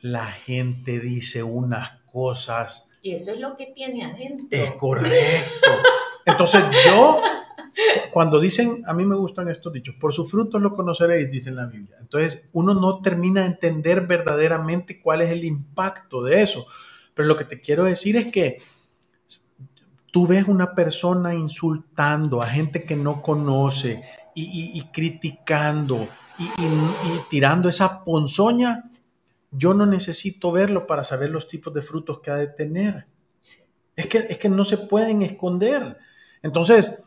La 0.01 0.31
gente 0.31 0.99
dice 0.99 1.43
unas 1.43 1.99
cosas 2.11 2.90
y 3.01 3.13
eso 3.13 3.31
es 3.31 3.39
lo 3.39 3.57
que 3.57 3.67
tiene 3.67 4.03
adentro. 4.03 4.47
Es 4.51 4.71
correcto. 4.71 5.71
Entonces 6.25 6.63
yo, 6.85 7.19
cuando 8.11 8.39
dicen, 8.39 8.83
a 8.85 8.93
mí 8.93 9.05
me 9.05 9.15
gustan 9.15 9.49
estos 9.49 9.73
dichos, 9.73 9.95
por 9.99 10.13
sus 10.13 10.29
frutos 10.29 10.61
lo 10.61 10.71
conoceréis, 10.71 11.31
dice 11.31 11.51
la 11.51 11.65
Biblia. 11.65 11.97
Entonces 11.99 12.49
uno 12.53 12.73
no 12.73 13.01
termina 13.01 13.41
de 13.41 13.47
entender 13.47 14.05
verdaderamente 14.05 15.01
cuál 15.01 15.21
es 15.21 15.31
el 15.31 15.43
impacto 15.43 16.21
de 16.21 16.41
eso. 16.41 16.67
Pero 17.15 17.27
lo 17.27 17.35
que 17.35 17.45
te 17.45 17.59
quiero 17.59 17.85
decir 17.85 18.17
es 18.17 18.31
que 18.31 18.59
tú 20.11 20.27
ves 20.27 20.47
una 20.47 20.75
persona 20.75 21.33
insultando 21.33 22.41
a 22.41 22.47
gente 22.47 22.83
que 22.83 22.95
no 22.95 23.21
conoce 23.21 24.03
y, 24.35 24.81
criticando 24.93 26.07
y, 26.37 26.43
y 26.43 27.19
tirando 27.29 27.67
esa 27.67 28.03
ponzoña 28.03 28.90
yo 29.51 29.73
no 29.73 29.85
necesito 29.85 30.51
verlo 30.51 30.87
para 30.87 31.03
saber 31.03 31.29
los 31.29 31.47
tipos 31.47 31.73
de 31.73 31.81
frutos 31.81 32.21
que 32.21 32.31
ha 32.31 32.37
de 32.37 32.47
tener. 32.47 33.07
Es 33.95 34.07
que, 34.07 34.19
es 34.29 34.37
que 34.37 34.49
no 34.49 34.63
se 34.65 34.77
pueden 34.77 35.21
esconder. 35.21 35.97
Entonces, 36.41 37.03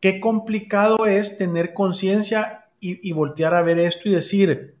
qué 0.00 0.20
complicado 0.20 1.06
es 1.06 1.38
tener 1.38 1.72
conciencia 1.72 2.68
y, 2.78 3.08
y 3.08 3.12
voltear 3.12 3.54
a 3.54 3.62
ver 3.62 3.78
esto 3.78 4.08
y 4.08 4.12
decir, 4.12 4.76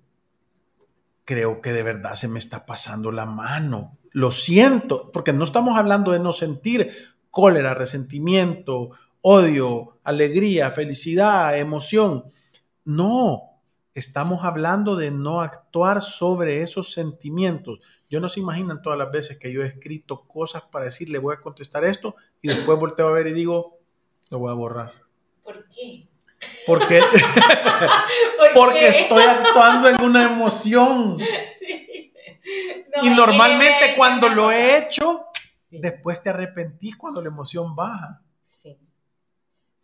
creo 1.24 1.60
que 1.60 1.72
de 1.72 1.82
verdad 1.82 2.14
se 2.14 2.28
me 2.28 2.38
está 2.38 2.66
pasando 2.66 3.10
la 3.10 3.26
mano. 3.26 3.96
Lo 4.12 4.30
siento, 4.30 5.10
porque 5.10 5.32
no 5.32 5.44
estamos 5.44 5.78
hablando 5.78 6.12
de 6.12 6.18
no 6.18 6.32
sentir 6.32 6.90
cólera, 7.30 7.74
resentimiento, 7.74 8.90
odio, 9.22 9.98
alegría, 10.04 10.70
felicidad, 10.70 11.58
emoción. 11.58 12.24
No, 12.84 13.47
estamos 13.98 14.44
hablando 14.44 14.96
de 14.96 15.10
no 15.10 15.40
actuar 15.40 16.00
sobre 16.02 16.62
esos 16.62 16.92
sentimientos. 16.92 17.80
Yo 18.08 18.20
no 18.20 18.28
se 18.28 18.40
imaginan 18.40 18.80
todas 18.80 18.98
las 18.98 19.10
veces 19.10 19.38
que 19.38 19.52
yo 19.52 19.62
he 19.62 19.66
escrito 19.66 20.26
cosas 20.26 20.62
para 20.62 20.86
decir, 20.86 21.10
le 21.10 21.18
voy 21.18 21.34
a 21.34 21.40
contestar 21.40 21.84
esto 21.84 22.14
y 22.40 22.48
después 22.48 22.78
volteo 22.78 23.08
a 23.08 23.12
ver 23.12 23.26
y 23.26 23.32
digo, 23.32 23.78
lo 24.30 24.38
voy 24.38 24.50
a 24.50 24.54
borrar. 24.54 24.92
¿Por 25.42 25.68
qué? 25.68 26.08
Porque, 26.66 27.02
porque 28.54 28.88
estoy 28.88 29.24
actuando 29.24 29.88
en 29.88 30.02
una 30.02 30.24
emoción. 30.24 31.18
Sí. 31.58 32.14
y 33.02 33.10
normalmente 33.10 33.94
cuando 33.94 34.28
lo 34.28 34.50
he 34.50 34.78
hecho, 34.78 35.26
después 35.70 36.22
te 36.22 36.30
arrepentís 36.30 36.96
cuando 36.96 37.20
la 37.20 37.28
emoción 37.28 37.74
baja. 37.74 38.22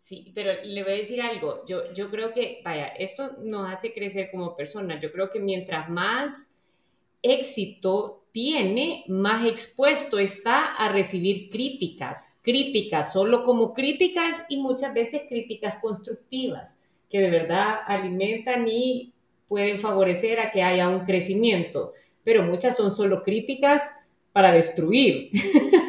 Sí. 0.05 0.31
Pero 0.35 0.51
le 0.63 0.83
voy 0.83 0.93
a 0.93 0.97
decir 0.97 1.19
algo. 1.19 1.63
Yo, 1.65 1.91
yo 1.93 2.11
creo 2.11 2.31
que, 2.31 2.61
vaya, 2.63 2.85
esto 2.89 3.37
nos 3.41 3.71
hace 3.71 3.91
crecer 3.91 4.29
como 4.29 4.55
personas. 4.55 5.01
Yo 5.01 5.11
creo 5.11 5.31
que 5.31 5.39
mientras 5.39 5.89
más 5.89 6.51
éxito 7.23 8.23
tiene, 8.31 9.03
más 9.07 9.47
expuesto 9.47 10.19
está 10.19 10.75
a 10.75 10.89
recibir 10.89 11.49
críticas. 11.49 12.23
Críticas 12.43 13.13
solo 13.13 13.43
como 13.43 13.73
críticas 13.73 14.43
y 14.47 14.57
muchas 14.57 14.93
veces 14.93 15.23
críticas 15.27 15.77
constructivas 15.81 16.77
que 17.09 17.19
de 17.19 17.31
verdad 17.31 17.79
alimentan 17.87 18.67
y 18.67 19.11
pueden 19.47 19.79
favorecer 19.79 20.39
a 20.39 20.51
que 20.51 20.61
haya 20.61 20.87
un 20.87 21.05
crecimiento. 21.05 21.93
Pero 22.23 22.43
muchas 22.43 22.77
son 22.77 22.91
solo 22.91 23.23
críticas 23.23 23.91
para 24.33 24.51
destruir. 24.51 25.31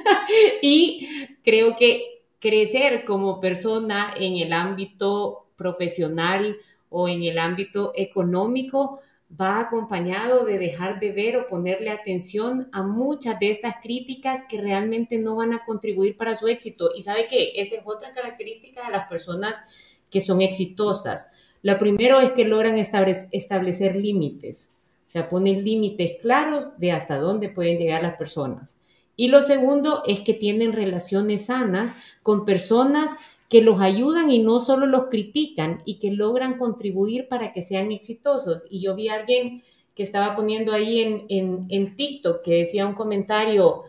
y 0.63 1.07
creo 1.43 1.77
que 1.77 2.16
crecer 2.47 3.05
como 3.05 3.41
persona 3.41 4.15
en 4.17 4.35
el 4.39 4.53
ámbito 4.53 5.49
profesional 5.57 6.57
o 6.91 7.09
en 7.09 7.25
el 7.25 7.41
ámbito 7.41 7.91
económico 7.97 9.01
va 9.29 9.59
acompañado 9.59 10.45
de 10.45 10.57
dejar 10.57 11.01
de 11.01 11.11
ver 11.11 11.37
o 11.39 11.49
ponerle 11.49 11.91
atención 11.91 12.69
a 12.71 12.85
muchas 12.85 13.41
de 13.41 13.51
estas 13.51 13.75
críticas 13.83 14.45
que 14.49 14.61
realmente 14.61 15.19
no 15.19 15.35
van 15.35 15.55
a 15.55 15.65
contribuir 15.65 16.17
para 16.17 16.37
su 16.37 16.47
éxito. 16.47 16.91
Y 16.97 17.03
sabe 17.03 17.27
que 17.27 17.61
esa 17.61 17.75
es 17.75 17.83
otra 17.85 18.13
característica 18.13 18.87
de 18.87 18.93
las 18.93 19.09
personas 19.09 19.61
que 20.09 20.21
son 20.21 20.41
exitosas. 20.41 21.27
La 21.63 21.81
primero 21.81 22.21
es 22.21 22.31
que 22.31 22.45
logran 22.45 22.79
establecer 22.79 23.97
límites, 23.97 24.77
o 25.05 25.11
sea, 25.11 25.29
ponen 25.29 25.65
límites 25.65 26.13
claros 26.23 26.79
de 26.79 26.93
hasta 26.93 27.17
dónde 27.17 27.49
pueden 27.49 27.77
llegar 27.77 28.05
las 28.05 28.17
personas. 28.17 28.79
Y 29.17 29.29
lo 29.29 29.43
segundo 29.43 30.03
es 30.07 30.21
que 30.21 30.35
tienen 30.35 30.73
relaciones 30.73 31.47
sanas 31.47 31.97
con 32.23 32.45
personas 32.45 33.17
que 33.49 33.63
los 33.63 33.81
ayudan 33.81 34.31
y 34.31 34.41
no 34.41 34.61
solo 34.61 34.87
los 34.87 35.07
critican 35.07 35.83
y 35.85 35.99
que 35.99 36.11
logran 36.11 36.59
contribuir 36.59 37.29
para 37.29 37.53
que 37.53 37.63
sean 37.63 37.93
exitosos. 37.93 38.65
Y 38.69 38.81
yo 38.81 38.95
vi 38.95 39.09
a 39.09 39.15
alguien 39.15 39.63
que 39.95 40.03
estaba 40.03 40.37
poniendo 40.37 40.73
ahí 40.73 41.01
en, 41.01 41.67
en, 41.71 41.97
TikTok 41.97 42.43
que 42.43 42.55
decía 42.55 42.87
un 42.87 42.95
comentario, 42.95 43.85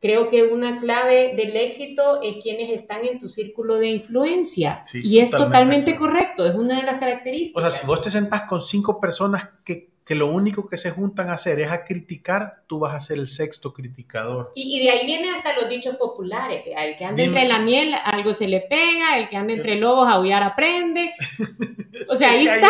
creo 0.00 0.28
que 0.28 0.42
una 0.42 0.80
clave 0.80 1.34
del 1.34 1.56
éxito 1.56 2.20
es 2.20 2.36
quienes 2.42 2.70
están 2.70 3.06
en 3.06 3.18
tu 3.18 3.30
círculo 3.30 3.76
de 3.76 3.88
influencia. 3.88 4.82
y 4.92 5.20
es 5.20 5.30
totalmente 5.30 5.96
correcto, 5.96 6.44
es 6.44 6.54
una 6.54 6.76
de 6.76 6.82
las 6.82 6.96
características. 6.96 7.64
O 7.64 7.70
sea, 7.70 7.80
si 7.80 7.86
vos 7.86 8.02
te 8.02 8.10
sentás 8.10 8.42
con 8.42 8.60
cinco 8.60 9.00
personas 9.00 9.48
que 9.64 9.95
que 10.06 10.14
lo 10.14 10.28
único 10.28 10.68
que 10.68 10.76
se 10.76 10.92
juntan 10.92 11.30
a 11.30 11.32
hacer 11.32 11.58
es 11.58 11.72
a 11.72 11.82
criticar, 11.82 12.62
tú 12.68 12.78
vas 12.78 12.94
a 12.94 13.00
ser 13.00 13.18
el 13.18 13.26
sexto 13.26 13.72
criticador. 13.72 14.52
Y, 14.54 14.78
de 14.78 14.90
ahí 14.90 15.04
vienen 15.04 15.34
hasta 15.34 15.52
los 15.60 15.68
dichos 15.68 15.96
populares, 15.96 16.62
el 16.64 16.96
que 16.96 17.04
anda 17.04 17.24
entre 17.24 17.48
la 17.48 17.58
miel 17.58 17.92
algo 18.04 18.32
se 18.32 18.46
le 18.46 18.60
pega, 18.60 19.18
el 19.18 19.28
que 19.28 19.36
anda 19.36 19.52
entre 19.52 19.74
lobos 19.74 20.08
aullar 20.08 20.42
aprende. 20.44 21.12
O 22.08 22.14
sea, 22.14 22.32
ahí, 22.32 22.46
está, 22.46 22.68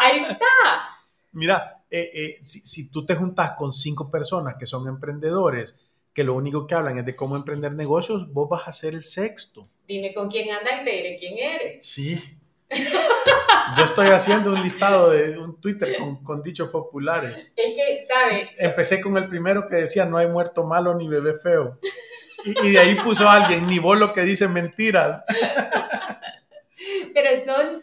ahí 0.00 0.20
está, 0.22 0.46
Mira, 1.32 1.84
eh, 1.90 2.10
eh, 2.14 2.38
si, 2.42 2.90
tú 2.90 3.04
te 3.04 3.14
juntas 3.14 3.52
con 3.52 3.74
cinco 3.74 4.10
personas 4.10 4.56
que 4.58 4.66
son 4.66 4.88
emprendedores, 4.88 5.78
que 6.14 6.24
lo 6.24 6.34
único 6.34 6.66
que 6.66 6.74
hablan 6.74 6.98
es 6.98 7.04
de 7.04 7.14
cómo 7.14 7.36
emprender 7.36 7.74
negocios, 7.74 8.32
vos 8.32 8.48
vas 8.48 8.66
a 8.66 8.72
ser 8.72 8.94
el 8.94 9.04
sexto. 9.04 9.68
Dime 9.86 10.14
con 10.14 10.30
quién 10.30 10.50
andas 10.50 10.80
y 10.80 10.84
te 10.86 10.90
diré 10.90 11.16
quién 11.16 11.36
eres. 11.36 11.86
Sí, 11.86 12.18
yo 13.76 13.84
estoy 13.84 14.08
haciendo 14.08 14.52
un 14.52 14.62
listado 14.62 15.10
de 15.10 15.38
un 15.38 15.60
Twitter 15.60 15.96
con, 16.22 16.42
dichos 16.42 16.68
populares. 16.70 17.52
Es 17.56 17.74
que, 17.74 18.06
¿sabe? 18.06 18.50
Empecé 18.58 19.00
con 19.00 19.16
el 19.16 19.28
primero 19.28 19.68
que 19.68 19.76
decía, 19.76 20.04
no 20.04 20.16
hay 20.18 20.26
muerto 20.26 20.64
malo 20.64 20.94
ni 20.94 21.08
bebé 21.08 21.34
feo. 21.34 21.78
Y, 22.44 22.72
de 22.72 22.78
ahí 22.78 22.94
puso 22.96 23.28
alguien, 23.28 23.66
ni 23.66 23.78
vos 23.78 23.98
lo 23.98 24.12
que 24.12 24.22
dice 24.22 24.48
mentiras. 24.48 25.24
Pero 27.14 27.44
son, 27.44 27.82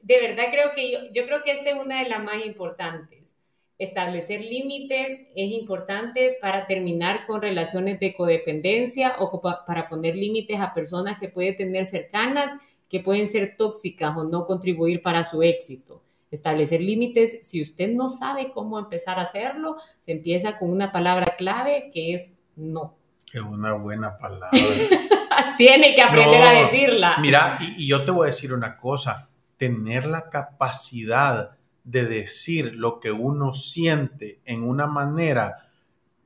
de 0.00 0.20
verdad 0.20 0.44
creo 0.50 0.72
que 0.74 0.92
yo, 0.92 0.98
yo 1.12 1.26
creo 1.26 1.42
que 1.42 1.52
esta 1.52 1.70
es 1.70 1.76
una 1.76 2.02
de 2.02 2.08
las 2.08 2.22
más 2.22 2.44
importantes. 2.44 3.34
Establecer 3.78 4.40
límites 4.40 5.22
es 5.34 5.50
importante 5.50 6.38
para 6.40 6.68
terminar 6.68 7.26
con 7.26 7.42
relaciones 7.42 7.98
de 7.98 8.14
codependencia 8.14 9.16
o 9.18 9.40
para 9.66 9.88
poner 9.88 10.14
límites 10.14 10.60
a 10.60 10.72
personas 10.72 11.18
que 11.18 11.28
puede 11.28 11.52
tener 11.52 11.86
cercanas 11.86 12.52
que 12.92 13.00
pueden 13.00 13.26
ser 13.26 13.56
tóxicas 13.56 14.14
o 14.18 14.24
no 14.24 14.44
contribuir 14.44 15.00
para 15.00 15.24
su 15.24 15.42
éxito. 15.42 16.02
Establecer 16.30 16.82
límites, 16.82 17.38
si 17.42 17.62
usted 17.62 17.90
no 17.90 18.10
sabe 18.10 18.52
cómo 18.52 18.78
empezar 18.78 19.18
a 19.18 19.22
hacerlo, 19.22 19.78
se 20.00 20.12
empieza 20.12 20.58
con 20.58 20.70
una 20.70 20.92
palabra 20.92 21.34
clave 21.38 21.88
que 21.90 22.12
es 22.14 22.42
no. 22.54 22.94
Es 23.32 23.40
una 23.40 23.72
buena 23.72 24.18
palabra. 24.18 24.50
Tiene 25.56 25.94
que 25.94 26.02
aprender 26.02 26.42
a 26.42 26.52
decirla. 26.64 27.16
Mira, 27.18 27.56
y, 27.62 27.84
y 27.84 27.86
yo 27.86 28.04
te 28.04 28.10
voy 28.10 28.24
a 28.24 28.26
decir 28.26 28.52
una 28.52 28.76
cosa, 28.76 29.30
tener 29.56 30.04
la 30.04 30.28
capacidad 30.28 31.52
de 31.84 32.04
decir 32.04 32.74
lo 32.74 33.00
que 33.00 33.10
uno 33.10 33.54
siente 33.54 34.42
en 34.44 34.64
una 34.64 34.86
manera 34.86 35.70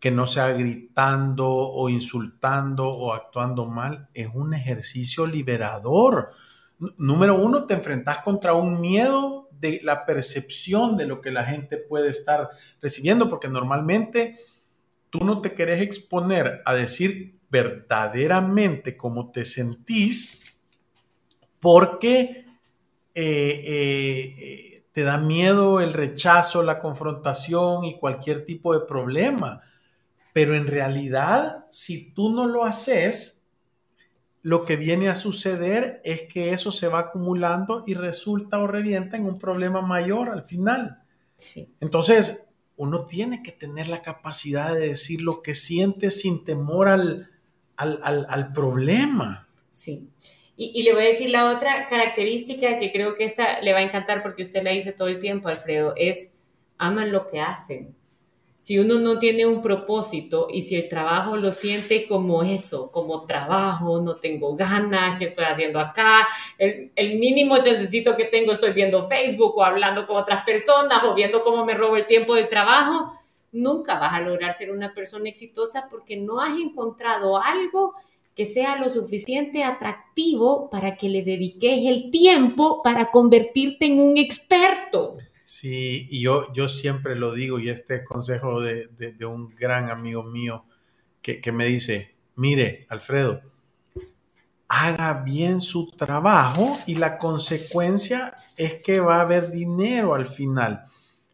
que 0.01 0.11
no 0.11 0.27
sea 0.27 0.49
gritando 0.49 1.47
o 1.49 1.89
insultando 1.89 2.89
o 2.89 3.13
actuando 3.13 3.67
mal, 3.67 4.09
es 4.15 4.29
un 4.35 4.53
ejercicio 4.53 5.27
liberador 5.27 6.33
número 6.97 7.35
uno, 7.37 7.67
te 7.67 7.75
enfrentas 7.75 8.19
contra 8.19 8.55
un 8.55 8.81
miedo 8.81 9.49
de 9.51 9.81
la 9.83 10.05
percepción 10.05 10.97
de 10.97 11.07
lo 11.07 11.21
que 11.21 11.31
la 11.31 11.45
gente 11.45 11.77
puede 11.79 12.11
estar 12.11 12.51
recibiendo, 12.81 13.29
porque 13.29 13.49
normalmente 13.49 14.37
tú 15.11 15.25
no 15.25 15.41
te 15.41 15.55
querés 15.55 15.81
exponer 15.81 16.63
a 16.65 16.75
decir 16.75 17.39
verdaderamente 17.49 18.97
cómo 18.97 19.31
te 19.31 19.45
sentís, 19.45 20.59
porque 21.61 22.45
eh, 23.15 23.63
eh, 23.65 24.35
eh, 24.39 24.85
te 24.93 25.03
da 25.03 25.19
miedo 25.19 25.81
el 25.81 25.93
rechazo, 25.93 26.63
la 26.63 26.81
confrontación 26.81 27.85
y 27.85 27.99
cualquier 27.99 28.45
tipo 28.45 28.75
de 28.75 28.87
problema. 28.87 29.63
Pero 30.33 30.55
en 30.55 30.67
realidad, 30.67 31.65
si 31.71 32.13
tú 32.13 32.31
no 32.31 32.47
lo 32.47 32.65
haces, 32.65 33.36
lo 34.47 34.65
que 34.65 34.77
viene 34.77 35.09
a 35.09 35.17
suceder 35.17 36.01
es 36.05 36.33
que 36.33 36.53
eso 36.53 36.71
se 36.71 36.87
va 36.87 37.01
acumulando 37.01 37.83
y 37.85 37.95
resulta 37.95 38.61
o 38.61 38.69
revienta 38.69 39.17
en 39.17 39.25
un 39.25 39.41
problema 39.41 39.83
mayor 39.83 40.29
al 40.29 40.45
final. 40.45 41.03
Sí. 41.35 41.69
Entonces, 41.81 42.49
uno 42.77 43.07
tiene 43.07 43.43
que 43.43 43.51
tener 43.51 43.89
la 43.89 44.03
capacidad 44.03 44.73
de 44.73 44.91
decir 44.91 45.21
lo 45.21 45.43
que 45.43 45.57
siente 45.57 46.13
sin 46.13 46.45
temor 46.45 46.87
al, 46.87 47.29
al, 47.75 48.53
problema. 48.53 49.49
Sí. 49.71 50.11
Y, 50.57 50.79
y, 50.79 50.85
le 50.85 50.93
voy 50.93 51.03
a 51.03 51.09
decir 51.09 51.31
la 51.31 51.51
otra 51.51 51.89
característica 51.89 52.79
que 52.79 52.93
creo 52.93 53.17
que 53.17 53.25
esta 53.25 53.61
le 53.63 53.73
va 53.73 53.81
a 53.81 53.83
encantar 53.83 54.23
porque 54.23 54.43
usted 54.43 54.63
la 54.63 54.71
dice 54.71 54.93
todo 54.93 55.09
el 55.09 55.19
tiempo, 55.19 55.49
Alfredo, 55.49 55.93
es 55.97 56.37
aman 56.79 57.11
lo 57.11 57.27
que 57.27 57.41
hacen 57.41 57.97
si 58.67 58.81
uno 58.81 58.99
no 58.99 59.21
tiene 59.21 59.47
un 59.47 59.63
propósito 59.63 60.49
y 60.51 60.63
si 60.63 60.75
el 60.75 60.89
trabajo 60.89 61.37
lo 61.37 61.53
siente 61.53 62.05
como 62.05 62.43
eso, 62.43 62.91
como 62.91 63.25
trabajo, 63.25 64.01
no 64.01 64.17
tengo 64.17 64.57
ganas, 64.57 65.21
¿qué 65.21 65.27
estoy 65.27 65.45
haciendo 65.45 65.79
acá? 65.79 66.27
El, 66.59 66.91
el, 66.97 67.17
mínimo 67.17 67.59
chancecito 67.59 68.17
que 68.17 68.25
tengo 68.25 68.51
estoy 68.51 68.73
viendo 68.73 69.07
Facebook 69.07 69.57
o 69.57 69.63
hablando 69.63 70.05
con 70.05 70.17
otras 70.17 70.45
personas 70.45 71.05
o 71.05 71.15
viendo 71.15 71.45
cómo 71.45 71.65
me 71.65 71.75
robo 71.75 71.97
el 71.97 72.07
tiempo 72.07 72.35
del 72.35 72.49
trabajo, 72.49 73.13
nunca 73.53 74.01
vas 74.01 74.15
a 74.15 74.21
lograr 74.21 74.53
ser 74.53 74.73
una 74.73 74.93
persona 74.93 75.29
exitosa 75.29 75.87
porque 75.89 76.17
no 76.17 76.41
has 76.41 76.59
encontrado 76.59 77.41
algo 77.41 77.95
que 78.35 78.47
sea 78.47 78.75
lo 78.79 78.91
suficiente 78.91 79.63
atractivo 79.63 80.71
para 80.71 80.97
que 80.97 81.09
le 81.09 81.23
dediques 81.23 81.87
el 81.87 82.11
tiempo 82.11 82.83
para 82.83 83.13
convertirte 83.13 83.87
en 83.87 84.01
un 84.01 84.17
experto. 84.17 85.15
Sí, 85.49 86.09
y 86.11 86.23
yo, 86.23 86.53
yo 86.55 86.69
siempre 86.69 87.15
lo 87.15 87.33
digo, 87.33 87.61
y 87.61 87.69
este 87.69 88.03
consejo 88.03 88.61
de, 88.61 88.89
un 89.25 89.55
gran 89.55 89.91
amigo 89.91 90.25
mío 90.25 90.65
que, 91.23 91.53
me 91.53 91.67
dice, 91.67 92.17
Mire, 92.35 92.85
Alfredo, 92.89 93.43
haga 94.67 95.23
bien 95.23 95.61
su 95.61 95.93
trabajo 95.93 96.77
y 96.87 96.97
la 96.97 97.17
consecuencia 97.17 98.35
es 98.57 98.83
que 98.83 98.99
va 98.99 99.19
a 99.19 99.21
haber 99.21 99.53
dinero 99.53 100.15
al 100.15 100.27
final. 100.27 100.87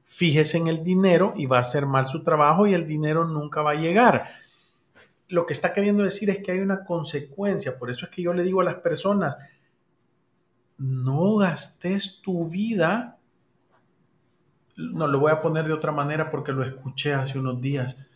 Fíjese 0.05 0.59
en 0.59 0.67
el 0.67 0.85
dinero 0.85 1.33
y 1.35 1.47
va 1.47 1.57
a 1.57 1.63
hacer 1.63 1.87
mal 1.87 2.05
su 2.05 2.23
trabajo 2.23 2.67
y 2.67 2.75
el 2.75 2.87
dinero 2.87 3.25
nunca 3.25 3.63
va 3.63 3.71
a 3.71 3.81
llegar. 3.81 4.29
Lo 5.29 5.47
que 5.47 5.55
está 5.55 5.73
queriendo 5.73 6.05
decir 6.05 6.29
es 6.29 6.43
que 6.45 6.53
hay 6.53 6.59
una 6.59 6.85
consecuencia. 6.85 7.79
Por 7.79 7.89
eso 7.89 8.05
es 8.05 8.13
que 8.13 8.21
yo 8.21 8.35
le 8.35 8.43
digo 8.43 8.61
a 8.61 8.65
las 8.65 8.75
personas, 8.75 9.37
no 10.77 11.37
gastes 11.37 12.21
tu 12.21 12.47
vida. 12.51 13.17
No 14.77 15.07
lo 15.07 15.21
voy 15.21 15.33
a 15.33 15.41
poner 15.41 15.67
de 15.67 15.73
otra 15.73 15.93
manera 15.93 16.31
porque 16.31 16.53
lo 16.53 16.63
escuché 16.63 17.15
hace 17.15 17.39
unos 17.39 17.61
días. 17.61 18.09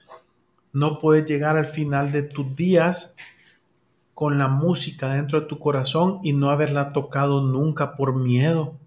No 0.72 0.98
puedes 0.98 1.26
llegar 1.26 1.56
al 1.56 1.66
final 1.66 2.12
de 2.12 2.22
tus 2.22 2.56
días 2.56 3.16
con 4.14 4.38
la 4.38 4.48
música 4.48 5.14
dentro 5.14 5.40
de 5.40 5.46
tu 5.46 5.58
corazón 5.58 6.20
y 6.22 6.32
no 6.32 6.50
haberla 6.50 6.92
tocado 6.92 7.42
nunca 7.42 7.96
por 7.96 8.14
miedo 8.14 8.78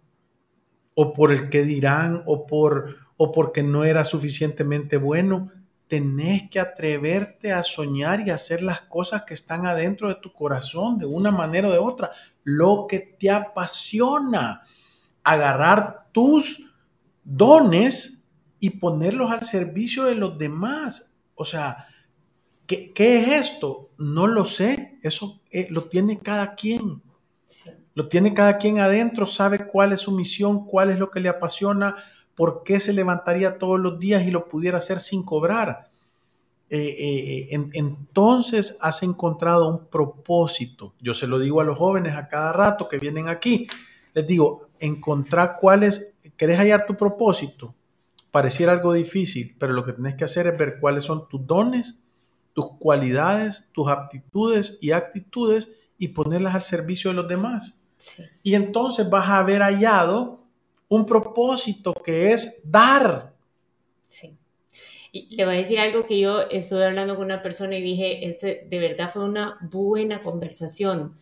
o 0.95 1.13
por 1.13 1.31
el 1.31 1.49
que 1.49 1.63
dirán 1.63 2.23
o 2.25 2.45
por 2.45 2.95
o 3.15 3.31
porque 3.31 3.61
no 3.61 3.83
era 3.83 4.05
suficientemente 4.05 4.97
bueno. 4.97 5.51
Tenés 5.87 6.49
que 6.49 6.59
atreverte 6.59 7.51
a 7.51 7.63
soñar 7.63 8.25
y 8.25 8.29
hacer 8.31 8.63
las 8.63 8.81
cosas 8.81 9.23
que 9.23 9.33
están 9.33 9.65
adentro 9.65 10.07
de 10.07 10.15
tu 10.15 10.31
corazón 10.31 10.97
de 10.97 11.05
una 11.05 11.29
manera 11.29 11.67
o 11.67 11.71
de 11.71 11.77
otra. 11.77 12.11
Lo 12.43 12.87
que 12.87 12.99
te 12.99 13.29
apasiona. 13.29 14.63
Agarrar 15.23 16.07
tus 16.11 16.68
dones 17.29 18.25
y 18.59 18.71
ponerlos 18.71 19.31
al 19.31 19.43
servicio 19.43 20.05
de 20.05 20.15
los 20.15 20.37
demás. 20.37 21.13
O 21.35 21.45
sea, 21.45 21.87
¿Qué, 22.69 22.93
es 22.95 23.27
esto? 23.27 23.89
No 23.97 24.27
lo 24.27 24.45
sé. 24.45 24.99
Eso 25.01 25.41
eh, 25.49 25.67
lo 25.71 25.85
tiene 25.85 26.19
cada 26.19 26.53
quien. 26.53 27.01
Lo 27.95 28.07
tiene 28.07 28.35
cada 28.35 28.59
quien 28.59 28.77
adentro, 28.77 29.25
sabe 29.25 29.65
cuál 29.65 29.91
es 29.91 30.01
su 30.01 30.11
misión, 30.11 30.65
cuál 30.67 30.91
es 30.91 30.99
lo 30.99 31.09
que 31.09 31.19
le 31.19 31.29
apasiona, 31.29 31.95
por 32.35 32.61
qué 32.63 32.79
se 32.79 32.93
levantaría 32.93 33.57
todos 33.57 33.79
los 33.79 33.97
días 33.97 34.21
y 34.21 34.29
lo 34.29 34.47
pudiera 34.47 34.77
hacer 34.77 34.99
sin 34.99 35.23
cobrar. 35.23 35.89
Eh, 36.69 37.47
eh, 37.49 37.69
entonces 37.73 38.77
has 38.81 39.01
encontrado 39.01 39.67
un 39.67 39.87
propósito. 39.87 40.93
Yo 41.01 41.15
se 41.15 41.25
lo 41.25 41.39
digo 41.39 41.61
a 41.61 41.63
los 41.63 41.79
jóvenes 41.79 42.15
a 42.15 42.27
cada 42.27 42.53
rato 42.53 42.87
que 42.87 42.99
vienen 42.99 43.29
aquí. 43.29 43.67
Les 44.19 44.27
digo, 44.27 44.67
encontrar 44.81 45.55
cuál 45.61 45.83
es, 45.83 46.13
¿querés 46.35 46.59
hallar 46.59 46.85
tu 46.85 46.97
propósito? 46.97 47.73
Pareciera 48.31 48.73
algo 48.73 48.91
difícil, 48.91 49.55
pero 49.57 49.71
lo 49.71 49.85
que 49.85 49.93
tenés 49.93 50.15
que 50.15 50.25
hacer 50.25 50.45
es 50.47 50.57
ver 50.57 50.77
cuáles 50.81 51.05
son 51.05 51.29
tus 51.29 51.47
dones, 51.47 51.97
tus 52.51 52.71
cualidades, 52.79 53.69
tus 53.71 53.87
aptitudes 53.87 54.77
y 54.81 54.91
actitudes 54.91 55.73
y 55.97 56.09
ponerlas 56.09 56.53
al 56.53 56.63
servicio 56.63 57.11
de 57.11 57.15
los 57.15 57.29
demás. 57.29 57.81
Y 58.43 58.55
entonces 58.55 59.09
vas 59.09 59.29
a 59.29 59.37
haber 59.37 59.61
hallado 59.61 60.43
un 60.89 61.05
propósito 61.05 61.93
que 61.93 62.33
es 62.33 62.59
dar. 62.65 63.33
Sí. 64.05 64.37
Y 65.13 65.33
le 65.37 65.45
voy 65.45 65.55
a 65.55 65.57
decir 65.59 65.79
algo 65.79 66.05
que 66.05 66.19
yo 66.19 66.41
estuve 66.41 66.85
hablando 66.85 67.15
con 67.15 67.23
una 67.23 67.41
persona 67.41 67.77
y 67.77 67.81
dije, 67.81 68.27
este 68.27 68.67
de 68.69 68.79
verdad 68.79 69.09
fue 69.09 69.23
una 69.23 69.57
buena 69.61 70.19
conversación. 70.19 71.15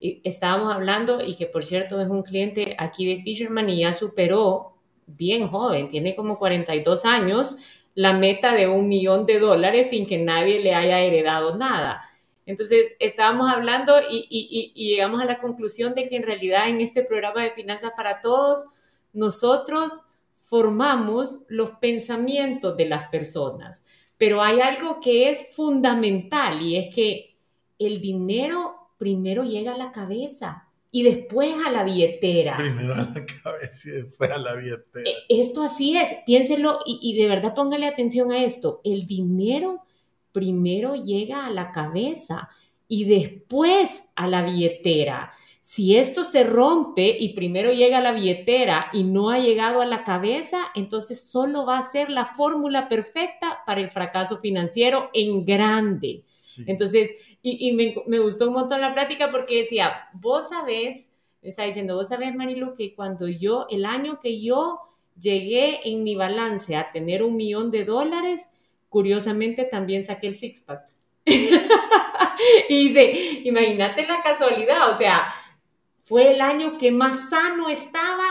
Y 0.00 0.20
estábamos 0.24 0.72
hablando 0.72 1.24
y 1.24 1.34
que 1.36 1.46
por 1.46 1.64
cierto 1.64 2.00
es 2.00 2.08
un 2.08 2.22
cliente 2.22 2.76
aquí 2.78 3.06
de 3.06 3.22
Fisherman 3.22 3.68
y 3.68 3.80
ya 3.80 3.92
superó 3.92 4.74
bien 5.06 5.48
joven, 5.48 5.88
tiene 5.88 6.14
como 6.14 6.36
42 6.36 7.04
años, 7.04 7.56
la 7.94 8.12
meta 8.12 8.54
de 8.54 8.68
un 8.68 8.88
millón 8.88 9.26
de 9.26 9.40
dólares 9.40 9.90
sin 9.90 10.06
que 10.06 10.18
nadie 10.18 10.60
le 10.60 10.74
haya 10.74 11.00
heredado 11.00 11.56
nada. 11.56 12.02
Entonces, 12.46 12.94
estábamos 12.98 13.50
hablando 13.50 13.94
y, 14.08 14.72
llegamos 14.74 15.20
a 15.20 15.26
la 15.26 15.38
conclusión 15.38 15.94
de 15.94 16.08
que 16.08 16.16
en 16.16 16.22
realidad 16.22 16.68
en 16.68 16.80
este 16.80 17.02
programa 17.02 17.42
de 17.42 17.50
Finanzas 17.50 17.92
para 17.96 18.20
Todos, 18.20 18.64
nosotros 19.12 20.00
formamos 20.34 21.40
los 21.48 21.72
pensamientos 21.72 22.76
de 22.76 22.88
las 22.88 23.08
personas, 23.10 23.84
pero 24.16 24.40
hay 24.40 24.60
algo 24.60 25.00
que 25.00 25.30
es 25.30 25.54
fundamental 25.54 26.62
y 26.62 26.76
es 26.76 26.94
que 26.94 27.36
el 27.78 28.00
dinero 28.00 28.87
primero 28.98 29.44
llega 29.44 29.74
a 29.74 29.78
la 29.78 29.92
cabeza 29.92 30.68
y 30.90 31.02
después 31.02 31.54
a 31.66 31.70
la 31.70 31.84
billetera. 31.84 32.56
Primero 32.56 32.94
a 32.94 32.98
la 32.98 33.24
cabeza 33.42 33.88
y 33.88 33.92
después 33.92 34.30
a 34.30 34.38
la 34.38 34.54
billetera. 34.54 35.08
E, 35.08 35.40
esto 35.40 35.62
así 35.62 35.96
es, 35.96 36.08
piénselo 36.26 36.80
y, 36.84 36.98
y, 37.02 37.18
de 37.18 37.28
verdad 37.28 37.54
póngale 37.54 37.86
atención 37.86 38.32
a 38.32 38.44
esto. 38.44 38.80
El 38.84 39.06
dinero 39.06 39.82
primero 40.32 40.94
llega 40.94 41.46
a 41.46 41.50
la 41.50 41.72
cabeza 41.72 42.48
y 42.86 43.04
después 43.04 44.02
a 44.14 44.26
la 44.26 44.42
billetera. 44.42 45.32
Si 45.60 45.98
esto 45.98 46.24
se 46.24 46.44
rompe 46.44 47.14
y 47.20 47.34
primero 47.34 47.70
llega 47.70 47.98
a 47.98 48.00
la 48.00 48.12
billetera 48.12 48.86
y 48.94 49.04
no 49.04 49.28
ha 49.28 49.38
llegado 49.38 49.82
a 49.82 49.86
la 49.86 50.02
cabeza, 50.02 50.58
entonces 50.74 51.20
solo 51.20 51.66
va 51.66 51.78
a 51.78 51.90
ser 51.90 52.08
la 52.08 52.24
fórmula 52.24 52.88
perfecta 52.88 53.58
para 53.66 53.82
el 53.82 53.90
fracaso 53.90 54.38
financiero 54.38 55.10
en 55.12 55.44
grande. 55.44 56.24
Entonces, 56.66 57.10
y, 57.42 57.72
me, 57.72 58.18
gustó 58.18 58.48
un 58.48 58.54
montón 58.54 58.80
la 58.80 58.94
plática 58.94 59.30
porque 59.30 59.58
decía, 59.58 60.08
vos 60.14 60.48
sabés, 60.48 61.10
me 61.42 61.50
está 61.50 61.64
diciendo, 61.64 61.94
vos 61.94 62.08
sabés, 62.08 62.34
Marilu, 62.34 62.74
que 62.74 62.94
cuando 62.94 63.28
yo, 63.28 63.66
el 63.70 63.84
año 63.84 64.18
que 64.20 64.40
yo 64.40 64.80
llegué 65.20 65.88
en 65.88 66.04
mi 66.04 66.14
balance 66.14 66.76
a 66.76 66.90
tener 66.92 67.22
un 67.22 67.36
millón 67.36 67.70
de 67.70 67.84
dólares, 67.84 68.48
curiosamente 68.88 69.64
también 69.64 70.04
saqué 70.04 70.28
el 70.28 70.36
six-pack. 70.36 70.82
y 72.68 72.88
dice, 72.88 73.40
imagínate 73.44 74.06
la 74.06 74.22
casualidad, 74.22 74.90
o 74.92 74.96
sea, 74.96 75.28
fue 76.04 76.32
el 76.32 76.40
año 76.40 76.78
que 76.78 76.90
más 76.90 77.28
sano 77.28 77.68
estaba 77.68 78.24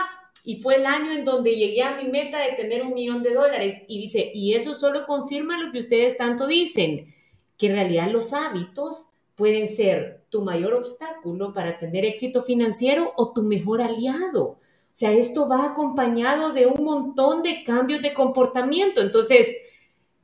y 0.44 0.60
fue 0.62 0.76
el 0.76 0.86
año 0.86 1.12
en 1.12 1.24
donde 1.24 1.54
llegué 1.54 1.82
a 1.82 1.94
mi 1.94 2.08
meta 2.08 2.38
de 2.40 2.52
tener 2.52 2.82
un 2.82 2.94
millón 2.94 3.22
de 3.22 3.34
dólares. 3.34 3.82
Y 3.86 4.00
dice, 4.00 4.30
y 4.34 4.54
eso 4.54 4.74
solo 4.74 5.06
confirma 5.06 5.58
lo 5.58 5.70
que 5.70 5.78
ustedes 5.78 6.16
tanto 6.16 6.46
dicen 6.46 7.14
que 7.58 7.66
en 7.66 7.74
realidad 7.74 8.10
los 8.10 8.32
hábitos 8.32 9.08
pueden 9.34 9.68
ser 9.68 10.24
tu 10.30 10.42
mayor 10.42 10.74
obstáculo 10.74 11.52
para 11.52 11.78
tener 11.78 12.04
éxito 12.04 12.42
financiero 12.42 13.12
o 13.16 13.32
tu 13.32 13.42
mejor 13.42 13.82
aliado. 13.82 14.44
O 14.44 14.58
sea, 14.92 15.12
esto 15.12 15.48
va 15.48 15.64
acompañado 15.64 16.52
de 16.52 16.66
un 16.66 16.84
montón 16.84 17.42
de 17.42 17.62
cambios 17.62 18.02
de 18.02 18.12
comportamiento. 18.12 19.00
Entonces, 19.00 19.48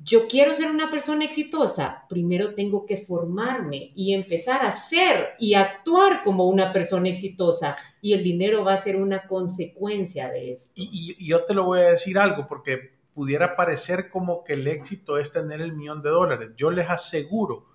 yo 0.05 0.27
quiero 0.27 0.55
ser 0.55 0.71
una 0.71 0.91
persona 0.91 1.25
exitosa, 1.25 2.05
primero 2.09 2.55
tengo 2.55 2.85
que 2.85 2.99
formarme 2.99 3.93
y 3.95 4.13
empezar 4.13 4.63
a 4.63 4.73
ser 4.73 5.31
y 5.39 5.55
actuar 5.55 6.23
como 6.23 6.47
una 6.49 6.73
persona 6.73 7.09
exitosa 7.09 7.77
y 8.03 8.13
el 8.13 8.23
dinero 8.23 8.65
va 8.65 8.75
a 8.75 8.79
ser 8.79 8.97
una 8.97 9.27
consecuencia 9.27 10.29
de 10.29 10.53
eso. 10.53 10.73
Y, 10.75 11.17
y, 11.19 11.29
yo 11.29 11.45
te 11.45 11.55
lo 11.55 11.65
voy 11.65 11.81
a 11.81 11.91
decir 11.91 12.19
algo 12.19 12.47
porque 12.47 12.94
pudiera 13.15 13.57
parecer 13.57 14.11
como 14.11 14.45
que 14.45 14.55
el 14.55 14.67
éxito 14.67 15.19
es 15.19 15.33
tener 15.33 15.61
el 15.61 15.73
millón 15.73 16.03
de 16.03 16.11
dólares. 16.11 16.51
Yo 16.57 16.71
les 16.71 16.91
aseguro 16.91 17.67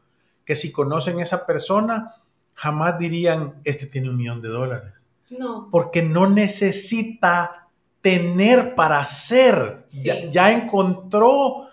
que 0.45 0.56
si 0.56 0.71
conocen 0.71 1.19
a 1.19 1.23
esa 1.23 1.45
persona, 1.45 2.15
jamás 2.54 2.99
dirían, 2.99 3.62
este 3.63 3.86
tiene 3.88 4.10
un 4.10 4.17
millón 4.17 4.41
de 4.41 4.49
dólares. 4.49 5.08
No. 5.38 5.69
Porque 5.71 6.02
no 6.02 6.30
necesita 6.30 7.69
tener 8.02 8.75
para 8.75 9.04
ser. 9.06 9.86
Ya, 10.32 10.52
encontró 10.52 11.67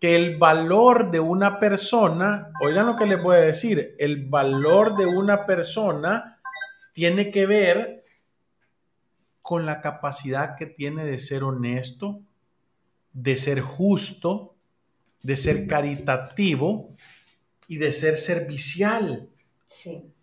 que 0.00 0.16
el 0.16 0.36
valor 0.36 1.10
de 1.10 1.20
una 1.20 1.58
persona, 1.58 2.50
oigan 2.62 2.86
lo 2.86 2.96
que 2.96 3.06
les 3.06 3.22
voy 3.22 3.36
a 3.36 3.40
decir, 3.40 3.96
el 3.98 4.26
valor 4.26 4.96
de 4.96 5.06
una 5.06 5.46
persona 5.46 6.40
tiene 6.92 7.30
que 7.30 7.46
ver 7.46 8.04
con 9.40 9.66
la 9.66 9.80
capacidad 9.80 10.56
que 10.56 10.66
tiene 10.66 11.04
de 11.04 11.18
ser 11.18 11.44
honesto, 11.44 12.20
de 13.14 13.36
ser 13.36 13.60
justo, 13.60 14.56
de 15.22 15.36
ser 15.38 15.66
caritativo 15.66 16.94
y 17.66 17.78
de 17.78 17.92
ser 17.92 18.18
servicial. 18.18 19.30